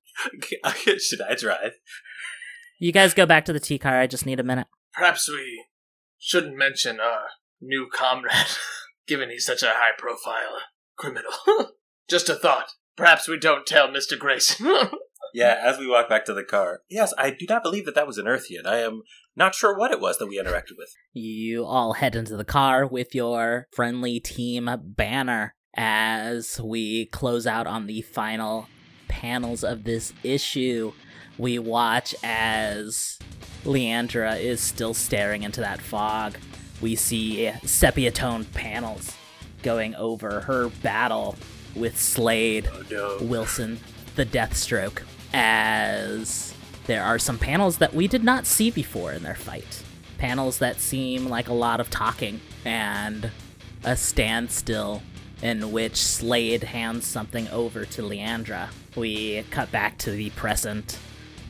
[0.98, 1.74] Should I drive?
[2.80, 4.00] You guys go back to the T car.
[4.00, 4.68] I just need a minute.
[4.94, 5.66] Perhaps we
[6.18, 7.28] shouldn't mention our
[7.62, 8.34] new comrade,
[9.08, 10.60] given he's such a high profile
[10.98, 11.32] criminal.
[12.10, 12.72] Just a thought.
[12.98, 14.18] Perhaps we don't tell Mr.
[14.18, 14.68] Grayson.
[15.34, 16.82] Yeah, as we walk back to the car.
[16.90, 18.66] Yes, I do not believe that that was an Earthian.
[18.66, 19.04] I am
[19.36, 20.90] not sure what it was that we interacted with.
[21.14, 27.66] You all head into the car with your friendly team banner as we close out
[27.66, 28.68] on the final
[29.08, 30.92] panels of this issue.
[31.38, 33.18] We watch as
[33.64, 36.38] Leandra is still staring into that fog.
[36.82, 39.16] We see sepia toned panels
[39.64, 41.36] going over her battle
[41.76, 42.70] with Slade,
[43.22, 43.80] Wilson,
[44.16, 45.04] the Deathstroke,
[45.34, 46.54] as
[46.88, 49.84] there are some panels that we did not see before in their fight.
[50.18, 53.32] Panels that seem like a lot of talking and
[53.84, 55.02] a standstill
[55.42, 58.70] in which Slade hands something over to Leandra.
[58.96, 61.00] We cut back to the present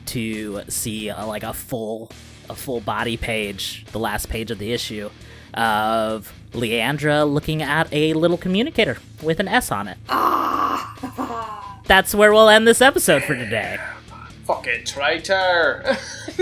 [0.06, 2.10] to see uh, like a full
[2.52, 5.10] a full body page, the last page of the issue
[5.54, 9.98] of Leandra looking at a little communicator with an S on it.
[11.86, 13.78] That's where we'll end this episode for today.
[14.44, 15.96] Fucking traitor.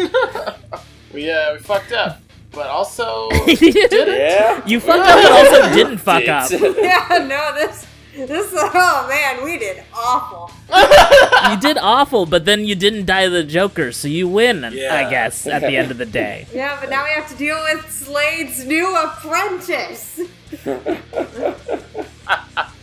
[1.14, 2.20] we uh we fucked up.
[2.52, 4.66] But also Yeah.
[4.66, 6.50] You fucked up but also didn't fuck up.
[6.50, 10.50] yeah, no, this this oh man, we did awful.
[11.50, 15.46] you did awful, but then you didn't die the Joker, so you win, I guess,
[15.46, 16.46] at the end of the day.
[16.60, 20.20] Yeah, but now we have to deal with Slade's new apprentice.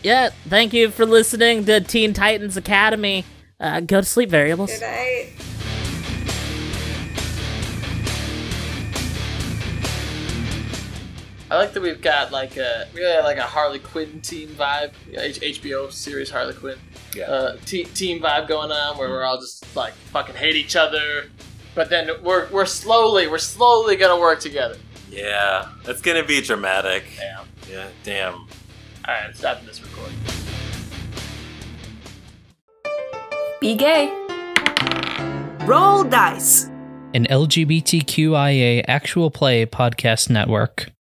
[0.04, 3.26] Yeah, thank you for listening to Teen Titans Academy.
[3.60, 4.72] Uh, go to sleep, variables.
[4.72, 5.34] Good night.
[11.50, 14.50] I I like that we've got like a we got like a Harley Quinn team
[14.50, 16.78] vibe, H- HBO series Harley Quinn.
[17.16, 17.26] Yeah.
[17.26, 21.30] Uh, te- team vibe going on where we're all just like fucking hate each other,
[21.76, 24.78] but then we're we're slowly we're slowly gonna work together.
[25.10, 27.04] Yeah, it's gonna be dramatic.
[27.18, 27.46] Damn.
[27.72, 28.34] Yeah, damn.
[28.34, 28.48] All
[29.08, 30.18] right, stop this recording.
[33.62, 34.10] Be gay.
[35.66, 36.66] Roll dice.
[37.14, 40.92] An LGBTQIA actual play podcast network.